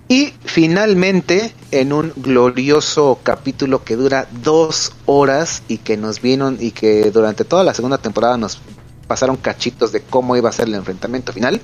[0.08, 6.72] y finalmente en un glorioso capítulo que dura dos horas y que nos vieron y
[6.72, 8.60] que durante toda la segunda temporada nos
[9.06, 11.60] pasaron cachitos de cómo iba a ser el enfrentamiento final.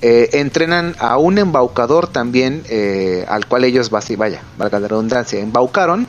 [0.00, 6.06] eh, entrenan a un embaucador también eh, al cual ellos vaya, valga la redundancia, embaucaron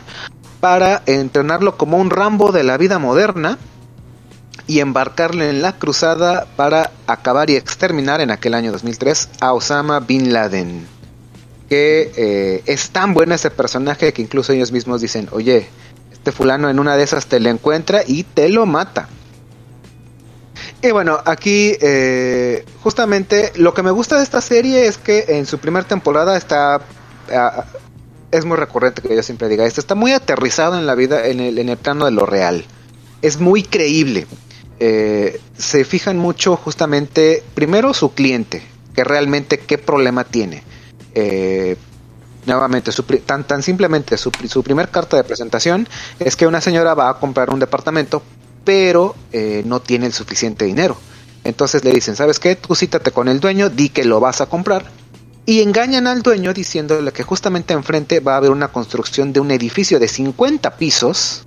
[0.59, 3.57] para entrenarlo como un Rambo de la vida moderna
[4.67, 9.99] y embarcarle en la cruzada para acabar y exterminar en aquel año 2003 a Osama
[9.99, 10.87] Bin Laden.
[11.69, 15.67] Que eh, es tan bueno ese personaje que incluso ellos mismos dicen, oye,
[16.11, 19.07] este fulano en una de esas te lo encuentra y te lo mata.
[20.81, 25.45] Y bueno, aquí eh, justamente lo que me gusta de esta serie es que en
[25.45, 26.81] su primera temporada está...
[27.31, 27.65] ah,
[28.31, 31.39] es muy recurrente que yo siempre diga esto, está muy aterrizado en la vida, en
[31.39, 32.65] el, en el plano de lo real.
[33.21, 34.27] Es muy creíble.
[34.79, 38.63] Eh, se fijan mucho justamente, primero su cliente,
[38.93, 40.63] que realmente qué problema tiene.
[41.13, 41.77] Eh,
[42.45, 42.91] nuevamente,
[43.25, 45.87] tan, tan simplemente su, su primer carta de presentación
[46.19, 48.21] es que una señora va a comprar un departamento,
[48.63, 50.97] pero eh, no tiene el suficiente dinero.
[51.43, 52.55] Entonces le dicen, ¿sabes qué?
[52.55, 54.85] Tú cítate con el dueño, di que lo vas a comprar.
[55.45, 59.51] Y engañan al dueño diciéndole que justamente enfrente va a haber una construcción de un
[59.51, 61.45] edificio de 50 pisos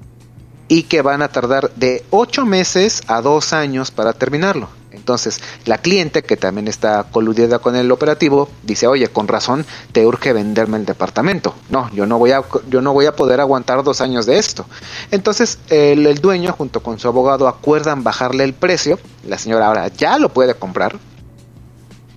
[0.69, 4.69] y que van a tardar de 8 meses a 2 años para terminarlo.
[5.09, 10.07] Entonces, la cliente, que también está coludida con el operativo, dice, oye, con razón, te
[10.07, 11.55] urge venderme el departamento.
[11.71, 14.67] No, yo no voy a, yo no voy a poder aguantar dos años de esto.
[15.11, 18.99] Entonces, el, dueño, junto con su abogado, acuerdan bajarle el precio.
[19.27, 20.99] La señora ahora ya lo puede comprar.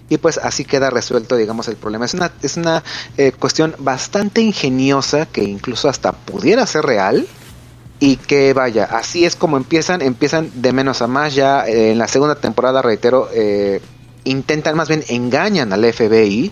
[0.10, 2.04] Y pues así queda resuelto, digamos, el problema.
[2.04, 2.84] Es una, es una
[3.18, 7.26] eh, cuestión bastante ingeniosa que incluso hasta pudiera ser real
[8.02, 12.00] y que vaya, así es como empiezan, empiezan de menos a más ya eh, en
[12.00, 13.80] la segunda temporada, reitero, eh,
[14.24, 16.52] intentan más bien engañan al FBI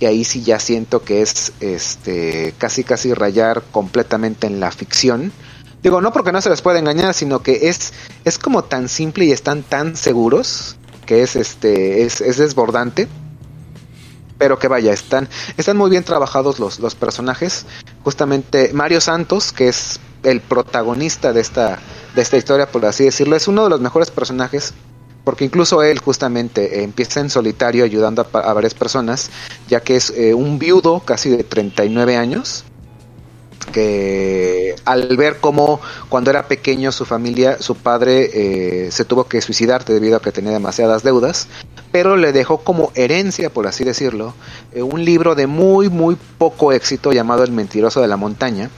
[0.00, 5.30] y ahí sí ya siento que es este casi casi rayar completamente en la ficción.
[5.84, 7.92] Digo, no porque no se les pueda engañar, sino que es
[8.24, 13.06] es como tan simple y están tan seguros que es este es, es desbordante.
[14.38, 17.66] Pero que vaya, están están muy bien trabajados los los personajes.
[18.04, 21.78] Justamente Mario Santos, que es el protagonista de esta,
[22.14, 24.74] de esta historia, por así decirlo, es uno de los mejores personajes,
[25.24, 29.30] porque incluso él justamente empieza en solitario ayudando a, a varias personas,
[29.68, 32.64] ya que es eh, un viudo casi de 39 años,
[33.68, 39.40] que al ver cómo cuando era pequeño su familia, su padre eh, se tuvo que
[39.40, 41.48] suicidar debido a que tenía demasiadas deudas,
[41.92, 44.34] pero le dejó como herencia, por así decirlo,
[44.72, 48.70] eh, un libro de muy muy poco éxito llamado El mentiroso de la montaña,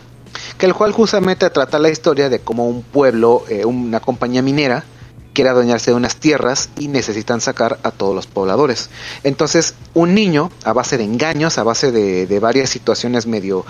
[0.58, 4.84] que el cual justamente trata la historia de cómo un pueblo, eh, una compañía minera,
[5.32, 8.90] quiere adueñarse de unas tierras y necesitan sacar a todos los pobladores.
[9.24, 13.64] Entonces, un niño, a base de engaños, a base de, varias situaciones medio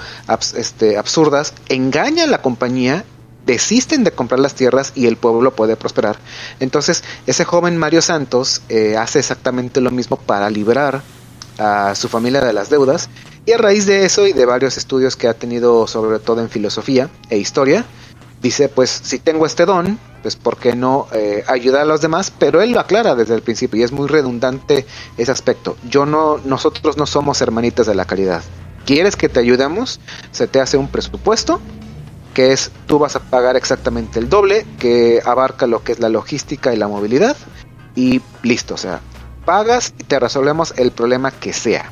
[0.57, 3.05] este, absurdas, engaña a la compañía,
[3.47, 6.19] desisten de comprar las tierras y el pueblo puede prosperar.
[6.61, 11.03] Entonces, ese joven Mario Santos eh, hace exactamente lo mismo para librar
[11.59, 13.11] a su familia de las deudas
[13.45, 16.49] y a raíz de eso y de varios estudios que ha tenido sobre todo en
[16.49, 17.85] filosofía e historia,
[18.41, 22.33] dice pues si tengo este don, pues por qué no eh, ayudar a los demás,
[22.39, 24.87] pero él lo aclara desde el principio y es muy redundante
[25.17, 25.77] ese aspecto.
[25.89, 28.43] Yo no, nosotros no somos hermanitas de la caridad.
[28.87, 30.01] ¿Quieres que te ayudemos?
[30.33, 31.61] Se te hace un presupuesto
[32.35, 36.09] que es tú vas a pagar exactamente el doble, que abarca lo que es la
[36.09, 37.37] logística y la movilidad
[37.95, 39.01] y listo, o sea,
[39.45, 41.91] pagas y te resolvemos el problema que sea.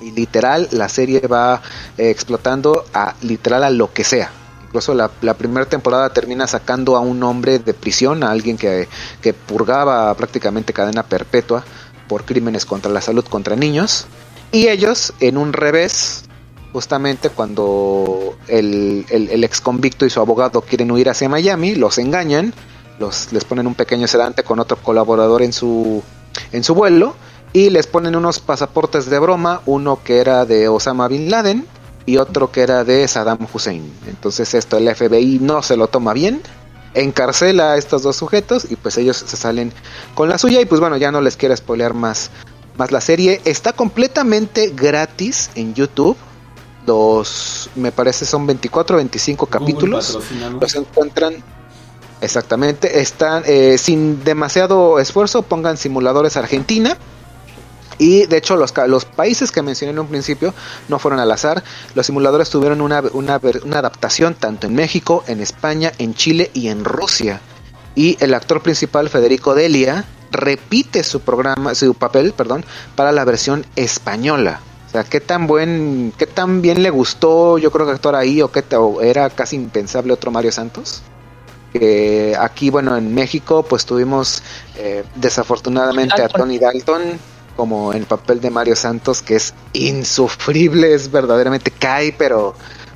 [0.00, 1.62] Y literal, la serie va
[1.96, 4.30] eh, explotando a literal a lo que sea.
[4.74, 8.88] Incluso la, la primera temporada termina sacando a un hombre de prisión, a alguien que,
[9.22, 11.64] que purgaba prácticamente cadena perpetua
[12.08, 14.08] por crímenes contra la salud contra niños.
[14.50, 16.24] Y ellos, en un revés,
[16.72, 21.98] justamente cuando el, el, el ex convicto y su abogado quieren huir hacia Miami, los
[21.98, 22.52] engañan,
[22.98, 26.02] los, les ponen un pequeño sedante con otro colaborador en su,
[26.50, 27.14] en su vuelo
[27.52, 31.64] y les ponen unos pasaportes de broma, uno que era de Osama Bin Laden
[32.06, 33.90] y otro que era de Saddam Hussein.
[34.06, 36.42] Entonces esto el FBI no se lo toma bien,
[36.94, 39.72] encarcela a estos dos sujetos y pues ellos se salen
[40.14, 42.30] con la suya y pues bueno, ya no les quiero spoilear más,
[42.76, 43.40] más la serie.
[43.44, 46.16] Está completamente gratis en YouTube.
[46.86, 50.18] Los, me parece son 24 o 25 Google capítulos.
[50.60, 51.42] Los encuentran
[52.20, 53.00] exactamente.
[53.00, 55.42] Están eh, sin demasiado esfuerzo.
[55.42, 56.98] Pongan simuladores Argentina.
[57.98, 60.54] Y de hecho los, los países que mencioné en un principio
[60.88, 61.62] no fueron al azar.
[61.94, 66.68] Los simuladores tuvieron una, una, una adaptación tanto en México, en España, en Chile y
[66.68, 67.40] en Rusia.
[67.94, 72.64] Y el actor principal, Federico Delia, repite su programa, su papel, perdón,
[72.96, 74.60] para la versión española.
[74.88, 78.42] O sea, qué tan buen, qué tan bien le gustó, yo creo que actuar ahí,
[78.42, 81.02] o o era casi impensable otro Mario Santos.
[81.72, 84.42] Que aquí, bueno, en México, pues tuvimos
[84.76, 86.28] eh, desafortunadamente a.
[86.28, 87.18] Tony Dalton
[87.56, 92.54] como el papel de Mario Santos, que es insufrible, es verdaderamente cae, pero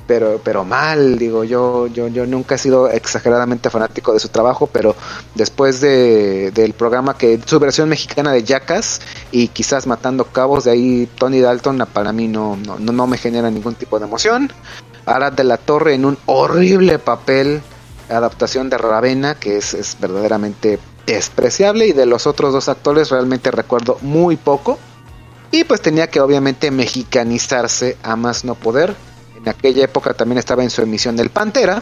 [0.09, 4.65] pero pero mal digo yo yo yo nunca he sido exageradamente fanático de su trabajo
[4.65, 4.95] pero
[5.35, 9.01] después de del programa que su versión mexicana de Jackass
[9.31, 13.19] y quizás matando cabos de ahí Tony Dalton para mí no no, no, no me
[13.19, 14.51] genera ningún tipo de emoción.
[15.05, 17.61] Arad de la Torre en un horrible papel
[18.09, 20.79] adaptación de Ravena que es, es verdaderamente
[21.13, 24.77] despreciable y de los otros dos actores realmente recuerdo muy poco.
[25.51, 28.95] Y pues tenía que obviamente mexicanizarse a más no poder.
[29.37, 31.81] En aquella época también estaba en su emisión del Pantera,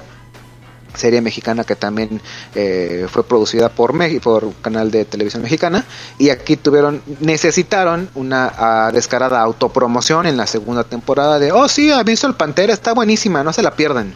[0.95, 2.21] serie mexicana que también
[2.55, 5.83] eh, fue producida por Meji- por canal de televisión mexicana.
[6.17, 11.91] Y aquí tuvieron necesitaron una ah, descarada autopromoción en la segunda temporada de oh sí
[11.91, 14.13] ha visto el Pantera está buenísima no se la pierdan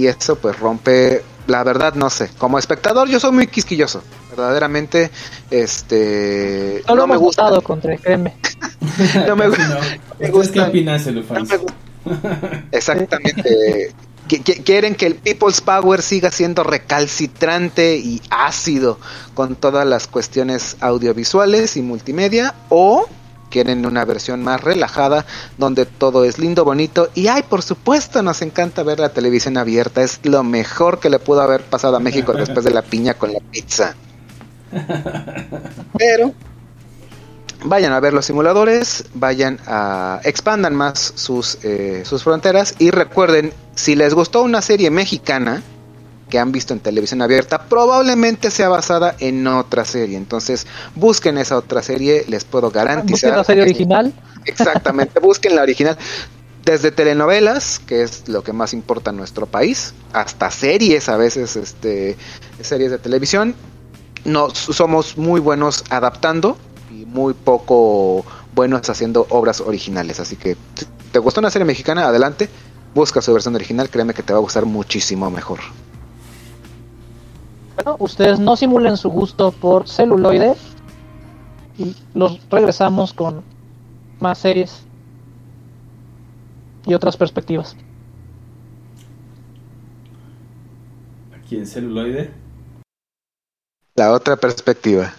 [0.00, 2.30] y eso pues rompe la verdad no sé.
[2.38, 4.02] Como espectador yo soy muy quisquilloso.
[4.30, 5.10] Verdaderamente
[5.50, 7.60] este Solo no me gusta.
[7.62, 8.36] contra, créeme.
[9.26, 9.50] no me, No.
[9.50, 9.80] me ¿Ustedes
[10.20, 10.68] qué gusta.
[10.68, 11.72] opinan, no me gu-
[12.72, 13.92] Exactamente.
[14.28, 18.98] Qui- qui- Quieren que el People's Power siga siendo recalcitrante y ácido
[19.34, 23.06] con todas las cuestiones audiovisuales y multimedia o
[23.50, 25.26] quieren una versión más relajada
[25.58, 30.02] donde todo es lindo, bonito y ay, por supuesto, nos encanta ver la televisión abierta,
[30.02, 33.32] es lo mejor que le pudo haber pasado a México después de la piña con
[33.32, 33.94] la pizza.
[35.98, 36.32] Pero
[37.64, 43.52] vayan a ver los simuladores, vayan a expandan más sus, eh, sus fronteras y recuerden,
[43.74, 45.62] si les gustó una serie mexicana
[46.30, 50.16] que han visto en televisión abierta, probablemente sea basada en otra serie.
[50.16, 53.36] Entonces, busquen esa otra serie, les puedo Busquen garantizar.
[53.36, 54.14] la serie original.
[54.46, 55.98] Exactamente, busquen la original.
[56.64, 61.56] Desde telenovelas, que es lo que más importa en nuestro país, hasta series, a veces
[61.56, 62.16] este,
[62.62, 63.54] series de televisión.
[64.24, 66.56] No, somos muy buenos adaptando
[66.90, 68.24] y muy poco
[68.54, 70.20] buenos haciendo obras originales.
[70.20, 72.48] Así que, si te gustó una serie mexicana, adelante,
[72.94, 75.60] busca su versión original, créeme que te va a gustar muchísimo mejor
[77.98, 80.54] ustedes no simulen su gusto por celuloide
[81.78, 83.42] y los regresamos con
[84.18, 84.82] más series
[86.86, 87.76] y otras perspectivas.
[91.36, 92.32] Aquí en celuloide.
[93.96, 95.12] La otra perspectiva.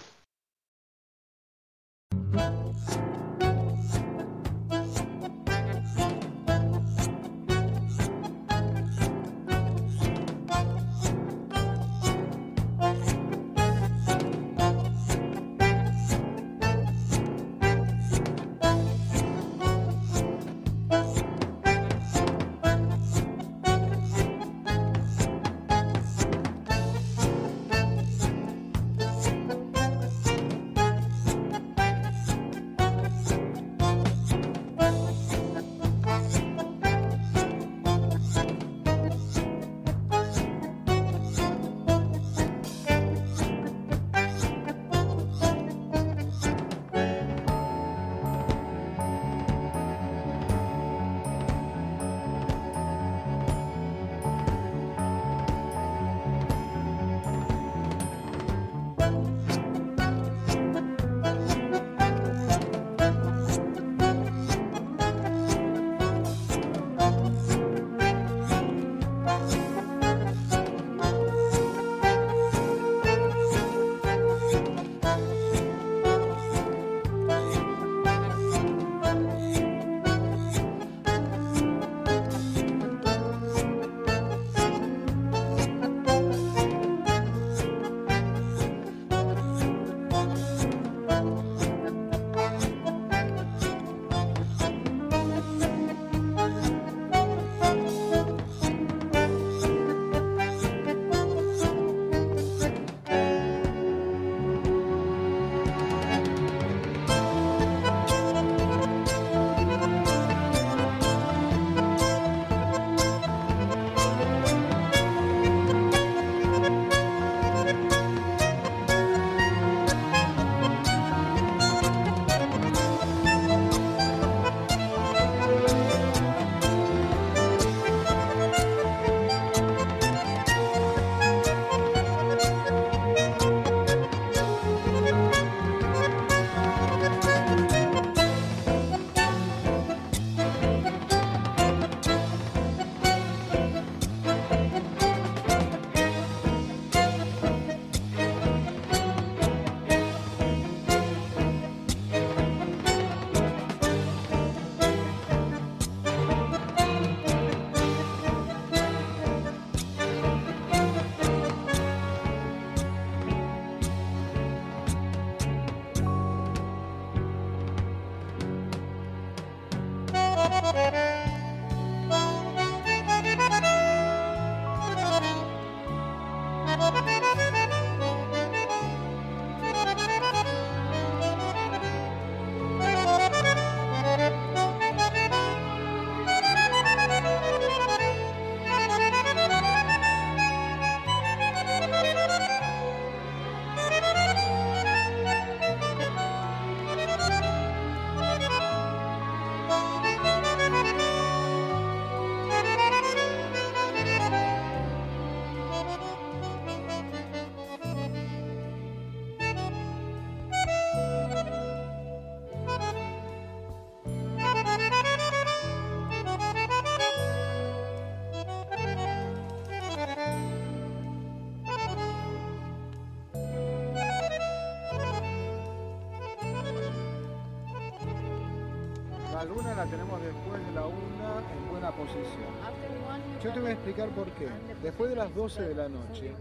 [233.42, 234.46] Yo te voy a explicar por qué.
[234.82, 236.32] Después de las 12 de la noche,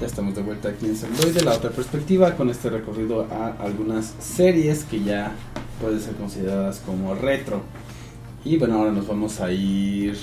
[0.00, 4.14] Ya estamos de vuelta aquí en Celuloide, la otra perspectiva, con este recorrido a algunas
[4.18, 5.34] series que ya
[5.78, 7.60] pueden ser consideradas como retro.
[8.42, 10.16] Y bueno, ahora nos vamos a ir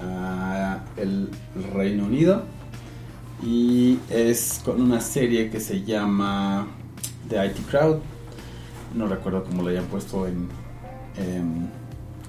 [0.00, 1.28] a el
[1.74, 2.44] Reino Unido.
[3.42, 6.66] Y es con una serie que se llama
[7.28, 7.98] The IT Crowd.
[8.94, 10.48] No recuerdo cómo lo hayan puesto en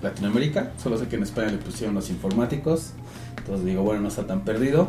[0.02, 0.72] Latinoamérica.
[0.82, 2.92] Solo sé que en España le pusieron los informáticos.
[3.38, 4.88] Entonces digo, bueno, no está tan perdido.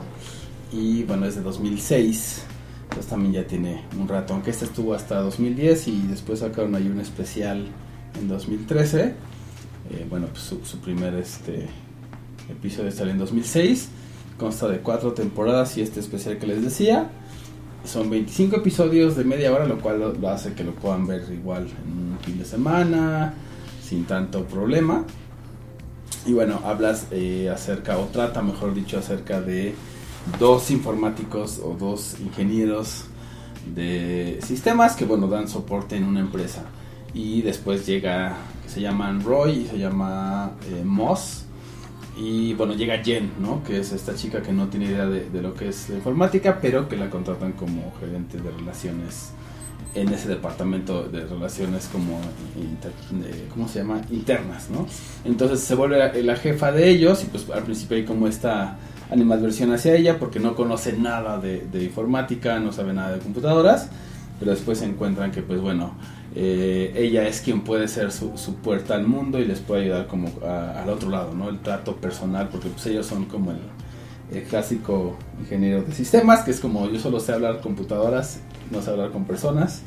[0.72, 2.42] Y bueno, es de 2006.
[2.84, 4.34] Entonces también ya tiene un rato.
[4.34, 7.66] Aunque este estuvo hasta 2010 y después sacaron ahí un especial
[8.18, 9.14] en 2013.
[9.90, 11.68] Eh, bueno, pues su, su primer este,
[12.50, 13.88] episodio salió en 2006.
[14.38, 17.10] Consta de cuatro temporadas y este especial que les decía.
[17.84, 21.24] Son 25 episodios de media hora, lo cual lo, lo hace que lo puedan ver
[21.32, 23.34] igual en un fin de semana,
[23.82, 25.04] sin tanto problema.
[26.24, 29.74] Y bueno, hablas eh, acerca, o trata, mejor dicho, acerca de
[30.38, 33.04] dos informáticos o dos ingenieros
[33.74, 36.64] de sistemas que bueno dan soporte en una empresa.
[37.14, 38.36] Y después llega
[38.66, 41.44] se llaman Roy y se llama eh, Moss.
[42.16, 45.42] Y bueno llega Jen no que es esta chica que no tiene idea de, de
[45.42, 49.30] lo que es la informática pero que la contratan como gerente de relaciones
[49.94, 52.20] en ese departamento de relaciones como
[53.10, 54.00] de- ¿cómo se llama?
[54.10, 54.86] internas, ¿no?
[55.24, 58.78] Entonces se vuelve la, jefa de ellos y pues al principio hay como esta
[59.10, 63.88] animadversión hacia ella porque no conoce nada de, de informática, no sabe nada de computadoras,
[64.38, 65.94] pero después se encuentran que pues bueno,
[66.34, 68.32] eh, ella es quien puede ser su,
[68.62, 71.50] puerta al mundo y les puede ayudar como al otro lado, ¿no?
[71.50, 73.58] El trato personal, porque pues ellos son como el,
[74.32, 78.40] el clásico ingeniero de sistemas, que es como yo solo sé hablar computadoras,
[78.70, 79.82] no sé hablar con personas.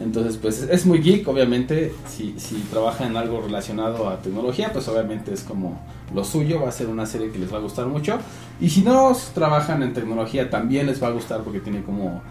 [0.00, 4.88] Entonces, pues es muy geek, obviamente, si, si trabaja en algo relacionado a tecnología, pues
[4.88, 5.78] obviamente es como
[6.14, 8.18] lo suyo, va a ser una serie que les va a gustar mucho.
[8.60, 12.22] Y si no trabajan en tecnología, también les va a gustar porque tiene como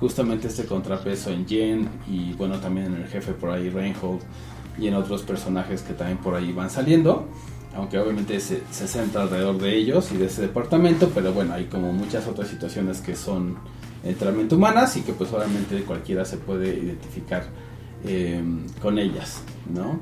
[0.00, 4.20] justamente este contrapeso en Jen y bueno, también en el jefe por ahí, Reinhold,
[4.78, 7.28] y en otros personajes que también por ahí van saliendo
[7.76, 11.64] aunque obviamente se, se centra alrededor de ellos y de ese departamento, pero bueno, hay
[11.66, 13.56] como muchas otras situaciones que son
[14.04, 17.44] enteramente humanas y que pues obviamente cualquiera se puede identificar
[18.04, 18.42] eh,
[18.80, 19.42] con ellas,
[19.72, 19.98] ¿no?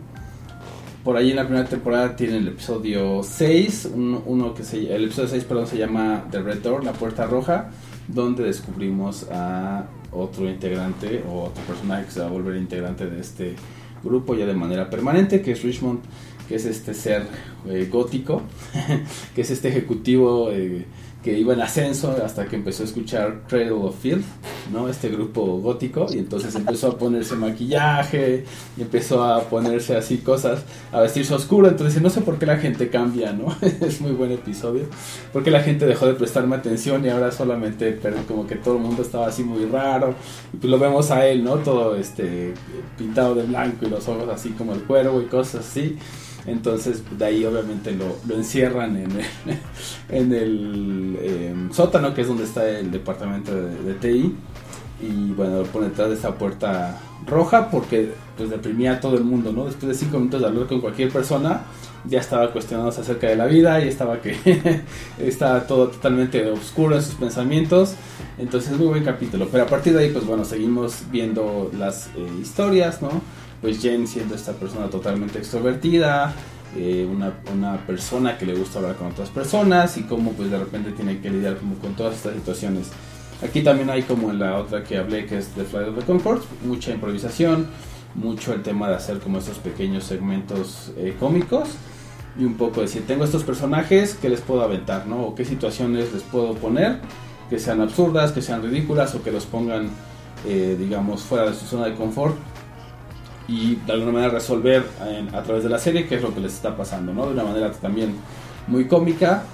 [1.03, 5.05] Por ahí en la primera temporada tiene el episodio 6, un- uno que se, el
[5.05, 7.71] episodio 6 perdón, se llama The Red Door, la puerta roja,
[8.09, 13.21] donde descubrimos a otro integrante o otro personaje que se va a volver integrante de
[13.21, 13.55] este
[14.03, 16.01] grupo ya de manera permanente, que es Richmond,
[16.49, 17.27] que es este ser
[17.69, 18.43] eh, gótico,
[19.35, 20.85] que es este ejecutivo eh,
[21.27, 24.23] que iba en ascenso hasta que empezó a escuchar Cradle of Field,
[24.73, 24.89] ¿no?
[24.89, 28.45] Este grupo gótico, y entonces empezó a ponerse maquillaje,
[28.77, 30.63] y empezó a ponerse así cosas,
[30.93, 33.57] a vestirse oscuro, entonces no sé por qué la gente cambia, ¿no?
[33.61, 34.85] es muy buen episodio,
[35.33, 37.99] porque la gente dejó de prestarme atención y ahora solamente,
[38.29, 40.15] como que todo el mundo estaba así muy raro,
[40.53, 41.57] y pues lo vemos a él, ¿no?
[41.57, 42.55] Todo este
[42.97, 45.99] pintado de blanco y los ojos así como el cuervo y cosas así.
[46.47, 49.27] Entonces, de ahí obviamente lo, lo encierran en el,
[50.09, 54.35] en el em, sótano, que es donde está el departamento de, de TI.
[55.03, 59.25] Y bueno, lo pone detrás de esta puerta roja porque pues deprimía a todo el
[59.25, 59.65] mundo, ¿no?
[59.67, 61.65] Después de cinco minutos de hablar con cualquier persona,
[62.09, 64.37] ya estaba cuestionándose acerca de la vida y estaba que
[65.19, 67.95] estaba todo totalmente oscuro en sus pensamientos.
[68.39, 69.49] Entonces, muy buen capítulo.
[69.51, 73.11] Pero a partir de ahí, pues bueno, seguimos viendo las eh, historias, ¿no?
[73.67, 76.33] Pues Jen siendo esta persona totalmente extrovertida,
[76.77, 80.59] eh, una, una persona que le gusta hablar con otras personas y cómo pues de
[80.61, 82.91] repente tiene que lidiar como con todas estas situaciones.
[83.43, 86.05] Aquí también hay como en la otra que hablé que es The Flight of the
[86.05, 87.67] Concords, mucha improvisación,
[88.15, 91.71] mucho el tema de hacer como estos pequeños segmentos eh, cómicos
[92.39, 95.09] y un poco decir, tengo estos personajes, ¿qué les puedo aventar?
[95.09, 95.23] ¿no?
[95.23, 97.01] O qué situaciones les puedo poner
[97.51, 99.91] que sean absurdas, que sean ridículas o que los pongan,
[100.47, 102.37] eh, digamos, fuera de su zona de confort
[103.49, 106.41] y de alguna manera resolver en- a través de la serie qué es lo que
[106.41, 107.27] les está pasando, ¿no?
[107.27, 108.15] De una manera también
[108.67, 109.45] muy cómica.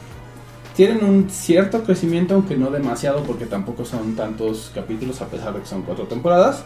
[0.75, 5.61] Tienen un cierto crecimiento, aunque no demasiado, porque tampoco son tantos capítulos, a pesar de
[5.61, 6.63] que son cuatro temporadas.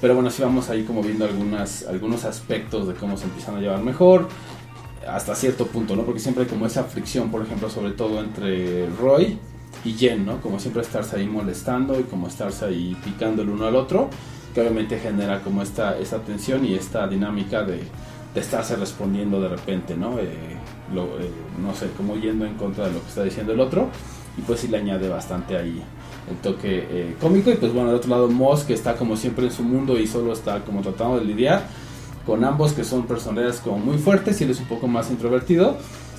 [0.00, 3.60] Pero bueno, sí vamos ahí como viendo algunas, algunos aspectos de cómo se empiezan a
[3.60, 4.28] llevar mejor,
[5.08, 6.02] hasta cierto punto, ¿no?
[6.02, 9.38] Porque siempre hay como esa fricción, por ejemplo, sobre todo entre Roy
[9.84, 10.40] y Jen, ¿no?
[10.40, 14.10] Como siempre estarse ahí molestando y como estarse ahí picando el uno al otro,
[14.56, 17.82] que obviamente genera como esta, esta tensión y esta dinámica de,
[18.34, 20.18] de estarse respondiendo de repente, ¿no?
[20.18, 20.56] Eh,
[20.94, 21.30] lo- eh,
[21.62, 23.90] no sé, como yendo en contra de lo que está diciendo el otro,
[24.38, 25.82] y pues sí le añade bastante ahí
[26.30, 29.44] el toque eh, cómico, y pues bueno, del otro lado Moss, que está como siempre
[29.44, 31.66] en su mundo y solo está como tratando de lidiar
[32.24, 35.76] con ambos que son personalidades como muy fuertes y él es un poco más introvertido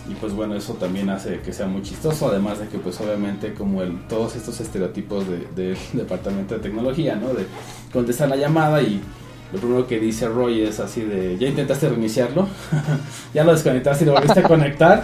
[0.10, 3.54] y pues bueno eso también hace que sea muy chistoso además de que pues obviamente
[3.54, 7.46] como el todos estos estereotipos de- del departamento de tecnología no de
[7.92, 9.02] contestar la llamada y
[9.54, 12.48] lo primero que dice Roy es así de ya intentaste reiniciarlo
[13.34, 15.04] ya lo desconectaste y lo volviste a conectar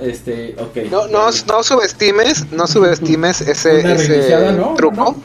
[0.00, 4.74] este ok No, no, no subestimes, no subestimes ese, ese ¿no?
[4.74, 5.16] truco.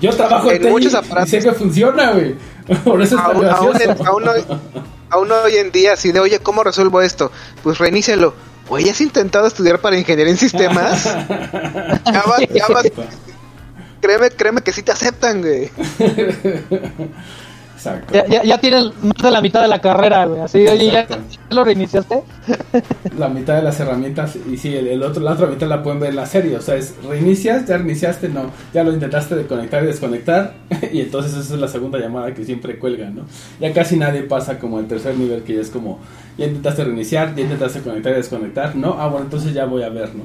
[0.00, 1.30] yo trabajo en, en muchos y aparatos.
[1.30, 2.34] sé que funciona güey
[2.84, 3.76] por eso está Aún, aún
[4.06, 4.44] aún hoy,
[5.10, 7.30] aún hoy en día, así de, oye, ¿cómo resuelvo esto?
[7.62, 8.34] Pues reinícialo.
[8.68, 11.04] Güey, ¿has intentado estudiar para ingeniería en sistemas?
[12.06, 12.86] ya vas, ya vas.
[14.00, 15.70] Créeme, créeme que sí te aceptan, güey.
[17.84, 18.14] Exacto.
[18.14, 20.40] Ya, ya, ya tienes más de la mitad de la carrera, güey.
[20.40, 21.06] Así, oye, ¿ya
[21.50, 22.22] lo reiniciaste?
[23.18, 26.00] la mitad de las herramientas y sí, el, el otro, la otra mitad la pueden
[26.00, 26.56] ver en la serie.
[26.56, 30.54] O sea, es reinicias, ya reiniciaste, no, ya lo intentaste de conectar y desconectar.
[30.92, 33.22] y entonces esa es la segunda llamada que siempre cuelgan, ¿no?
[33.60, 35.98] Ya casi nadie pasa como al tercer nivel que ya es como,
[36.38, 38.96] ya intentaste reiniciar, ya intentaste conectar y desconectar, ¿no?
[38.98, 40.22] Ah, bueno, entonces ya voy a ver, ¿no?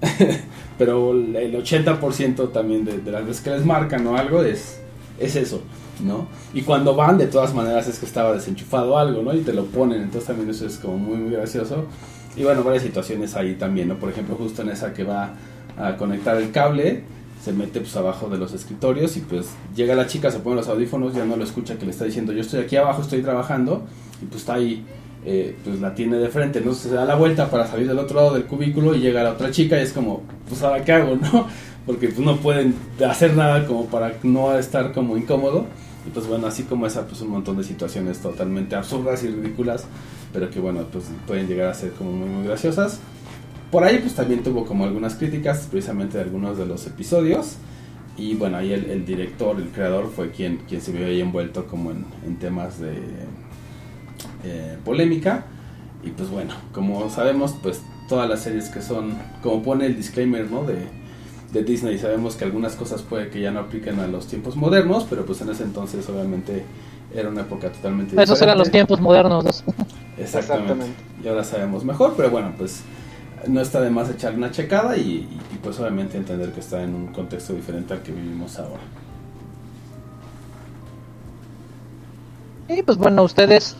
[0.78, 4.80] pero el 80% también de, de las veces que les marcan o algo es,
[5.18, 5.60] es eso,
[6.02, 6.26] ¿no?
[6.54, 9.34] Y cuando van, de todas maneras es que estaba desenchufado algo, ¿no?
[9.34, 11.84] Y te lo ponen, entonces también eso es como muy, muy gracioso.
[12.36, 13.96] Y bueno, varias situaciones ahí también, ¿no?
[13.96, 15.34] Por ejemplo, justo en esa que va
[15.76, 17.04] a conectar el cable,
[17.42, 20.68] se mete pues abajo de los escritorios y pues llega la chica, se pone los
[20.68, 23.86] audífonos, ya no lo escucha que le está diciendo yo estoy aquí abajo, estoy trabajando
[24.22, 24.84] y pues está ahí,
[25.24, 28.16] eh, pues la tiene de frente, entonces se da la vuelta para salir del otro
[28.16, 31.16] lado del cubículo y llega la otra chica y es como, pues ahora qué hago,
[31.32, 31.46] ¿no?
[31.86, 32.74] Porque pues no pueden
[33.08, 35.66] hacer nada como para no estar como incómodo
[36.10, 39.84] y pues bueno, así como esa, pues un montón de situaciones totalmente absurdas y ridículas,
[40.32, 42.98] pero que bueno, pues pueden llegar a ser como muy, muy graciosas.
[43.70, 47.56] Por ahí pues también tuvo como algunas críticas precisamente de algunos de los episodios.
[48.16, 51.92] Y bueno, ahí el, director, el creador fue quien, quien se vio ahí envuelto como
[51.92, 52.94] en, en temas de
[54.42, 55.46] eh, polémica.
[56.02, 60.50] Y pues bueno, como sabemos, pues todas las series que son, como pone el disclaimer,
[60.50, 60.64] ¿no?
[60.64, 60.88] De,
[61.52, 65.06] de Disney, sabemos que algunas cosas puede que ya no apliquen a los tiempos modernos,
[65.10, 66.64] pero pues en ese entonces obviamente
[67.14, 68.94] era una época totalmente Esos eran los diferente.
[68.94, 69.44] tiempos modernos.
[69.46, 70.22] Exactamente.
[70.22, 71.02] Exactamente.
[71.24, 72.82] Y ahora sabemos mejor, pero bueno, pues
[73.48, 76.82] no está de más echarle una checada y, y- y, pues obviamente entender que está
[76.82, 78.82] en un contexto diferente al que vivimos ahora.
[82.68, 83.74] Y pues bueno, ustedes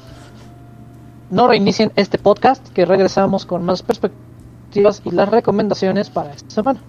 [1.31, 6.81] no reinicien este podcast, que regresamos con más perspectivas y las recomendaciones para esta semana.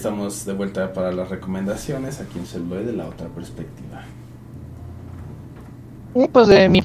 [0.00, 4.02] Estamos de vuelta para las recomendaciones aquí en Celuloid de la otra perspectiva.
[6.14, 6.82] Y pues de mi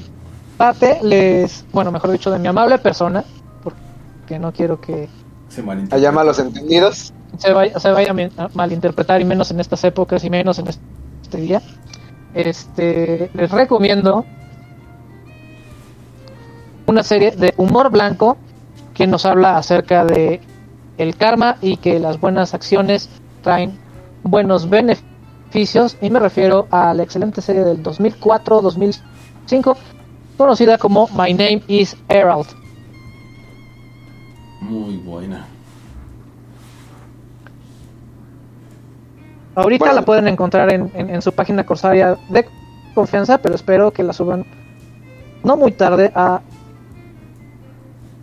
[0.58, 3.24] parte, les, bueno, mejor dicho, de mi amable persona,
[3.64, 5.08] porque no quiero que
[5.48, 5.96] Se malinterpreta.
[5.96, 7.14] Allá malos entendidos.
[7.38, 10.58] se vaya, se vaya a mi- a malinterpretar y menos en estas épocas y menos
[10.58, 11.62] en este día.
[12.34, 14.26] Este, les recomiendo
[16.86, 18.36] una serie de humor blanco
[18.92, 20.40] que nos habla acerca de
[20.98, 23.08] el karma y que las buenas acciones
[23.42, 23.78] traen
[24.22, 29.76] buenos beneficios y me refiero a la excelente serie del 2004-2005
[30.36, 32.46] conocida como My Name is Herald.
[34.60, 35.46] Muy buena.
[39.54, 40.00] Ahorita Bueno.
[40.00, 42.46] la pueden encontrar en, en- en su página corsaria de
[42.94, 44.44] confianza, pero espero que la suban
[45.44, 46.40] no muy tarde a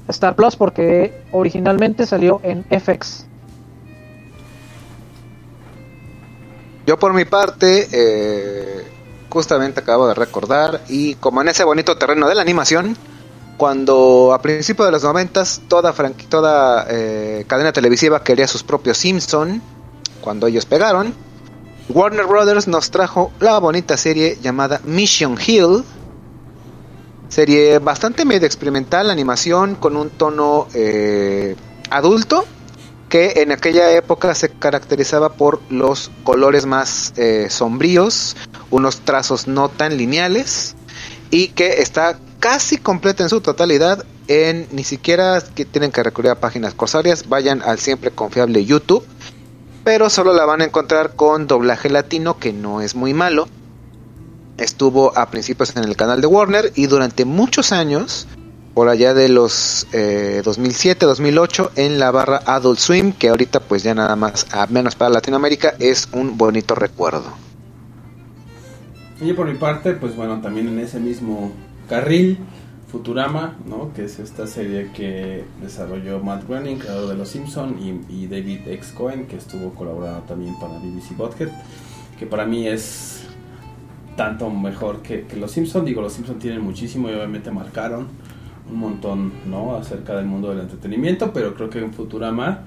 [0.07, 3.25] Star Plus porque originalmente salió en FX.
[6.85, 8.87] Yo por mi parte, eh,
[9.29, 12.97] justamente acabo de recordar, y como en ese bonito terreno de la animación,
[13.57, 15.93] cuando a principios de los noventas toda,
[16.27, 19.61] toda eh, cadena televisiva quería sus propios Simpson,
[20.19, 21.13] cuando ellos pegaron,
[21.89, 25.83] Warner Brothers nos trajo la bonita serie llamada Mission Hill,
[27.33, 31.55] Serie bastante medio experimental, animación con un tono eh,
[31.89, 32.45] adulto
[33.09, 38.35] que en aquella época se caracterizaba por los colores más eh, sombríos,
[38.69, 40.75] unos trazos no tan lineales
[41.31, 46.29] y que está casi completa en su totalidad en ni siquiera que tienen que recurrir
[46.29, 49.07] a páginas corsarias, vayan al siempre confiable YouTube,
[49.83, 53.47] pero solo la van a encontrar con doblaje latino que no es muy malo.
[54.57, 58.27] Estuvo a principios en el canal de Warner y durante muchos años,
[58.73, 63.81] por allá de los eh, 2007, 2008, en la barra Adult Swim, que ahorita pues
[63.83, 67.33] ya nada más, a menos para Latinoamérica, es un bonito recuerdo.
[69.19, 71.51] Y por mi parte, pues bueno, también en ese mismo
[71.89, 72.37] carril,
[72.93, 73.91] Futurama, ¿no?
[73.95, 78.67] que es esta serie que desarrolló Matt Groening, creador de Los Simpson, y, y David
[78.67, 78.91] X.
[78.95, 81.49] Cohen, que estuvo colaborando también para BBC Bothead,
[82.19, 83.23] que para mí es
[84.15, 85.85] tanto mejor que, que Los Simpson.
[85.85, 88.07] Digo, Los Simpson tienen muchísimo y obviamente marcaron
[88.69, 89.75] un montón, ¿no?
[89.75, 92.61] Acerca del mundo del entretenimiento, pero creo que en Futurama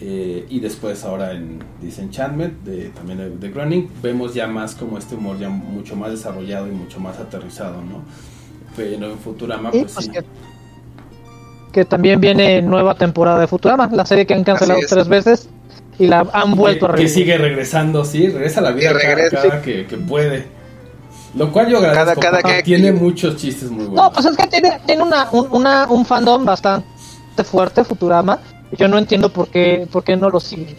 [0.00, 4.96] eh, y después ahora en Disenchantment, de, también de, de Groening, vemos ya más como
[4.96, 8.02] este humor ya mucho más desarrollado y mucho más aterrizado, ¿no?
[8.76, 10.10] Pero en Futurama, pues pues, sí.
[10.10, 10.24] que,
[11.72, 15.48] que también viene nueva temporada de Futurama, la serie que han cancelado tres veces
[15.98, 19.14] y la han vuelto a que, que sigue regresando, sí, regresa a la vida cada,
[19.14, 19.36] regrese.
[19.36, 20.59] cada que, que puede.
[21.34, 24.04] Lo cual yo agradezco, Cada- cada que- tiene muchos chistes muy buenos.
[24.04, 26.84] No, pues es que tiene, tiene una, un, una- un fandom bastante
[27.44, 28.38] fuerte, Futurama.
[28.72, 30.76] Yo no entiendo por qué, por qué no lo siguen.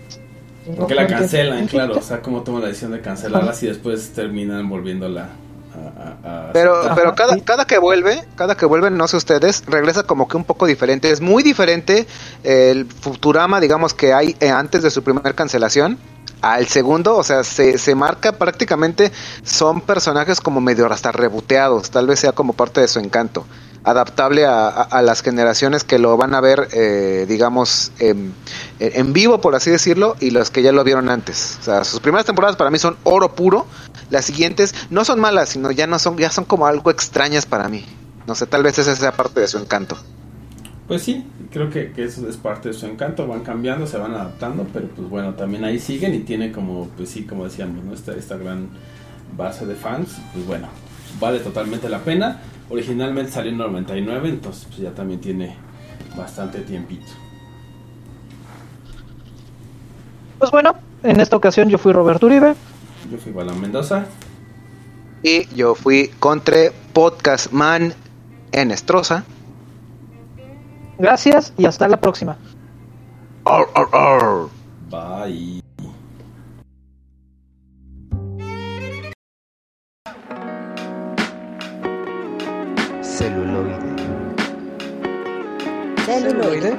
[0.77, 1.97] Porque la no cancelan, claro.
[1.97, 5.29] O sea, cómo toman la decisión de cancelarla y después terminan volviéndola
[5.75, 6.27] a.
[6.27, 7.41] a- a Pero, pero cada, sí.
[7.41, 11.09] cada que vuelve, cada que vuelve, no sé ustedes, regresa como que un poco diferente.
[11.11, 12.07] Es muy diferente
[12.43, 15.97] el Futurama, digamos, que hay eh, antes de su primera cancelación
[16.41, 17.15] al segundo.
[17.17, 19.11] O sea, se, se marca prácticamente,
[19.43, 21.89] son personajes como medio hasta reboteados.
[21.91, 23.45] Tal vez sea como parte de su encanto.
[23.83, 28.33] Adaptable a, las generaciones que lo van a ver, eh, digamos, en,
[29.13, 31.57] vivo, por así decirlo, y los que ya lo vieron antes.
[31.61, 33.65] O sea, sus primeras temporadas para mí son oro puro.
[34.11, 37.69] Las siguientes no son malas, sino ya no son, ya son como algo extrañas para
[37.69, 37.85] mí.
[38.27, 39.97] No sé, tal vez esa sea parte de su encanto.
[40.87, 44.13] Pues sí, creo que, que eso es parte de su encanto, van cambiando, se van
[44.13, 47.93] adaptando, pero pues bueno, también ahí siguen y tiene como, pues sí, como decíamos, ¿no?
[47.93, 48.69] esta, esta gran
[49.37, 50.67] base de fans, pues bueno,
[51.19, 52.41] vale totalmente la pena.
[52.71, 55.57] Originalmente salió en 99, entonces pues ya también tiene
[56.15, 57.11] bastante tiempito.
[60.39, 62.55] Pues bueno, en esta ocasión yo fui Roberto Uribe.
[63.11, 64.05] Yo fui Balán Mendoza,
[65.21, 67.93] Y yo fui contra Podcast Man
[68.53, 69.25] en Estroza.
[70.97, 72.37] Gracias y hasta la próxima.
[74.89, 75.61] Bye.
[83.21, 83.77] Celuloide.
[86.05, 86.75] Celuloide.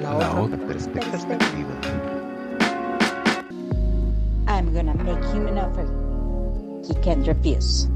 [0.00, 1.74] La otra perspectiva.
[4.46, 5.84] I'm gonna make him an offer
[6.88, 7.86] he can't refuse.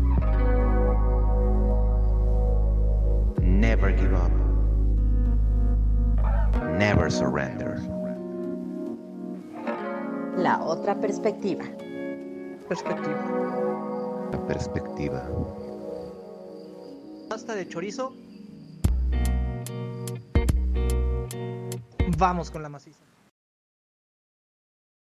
[3.40, 4.32] Never give up.
[6.77, 7.81] Never surrender.
[10.36, 11.65] La otra perspectiva.
[12.69, 14.28] Perspectiva.
[14.32, 15.24] La perspectiva.
[17.28, 18.14] Pasta de chorizo.
[22.16, 23.07] Vamos con la maciza.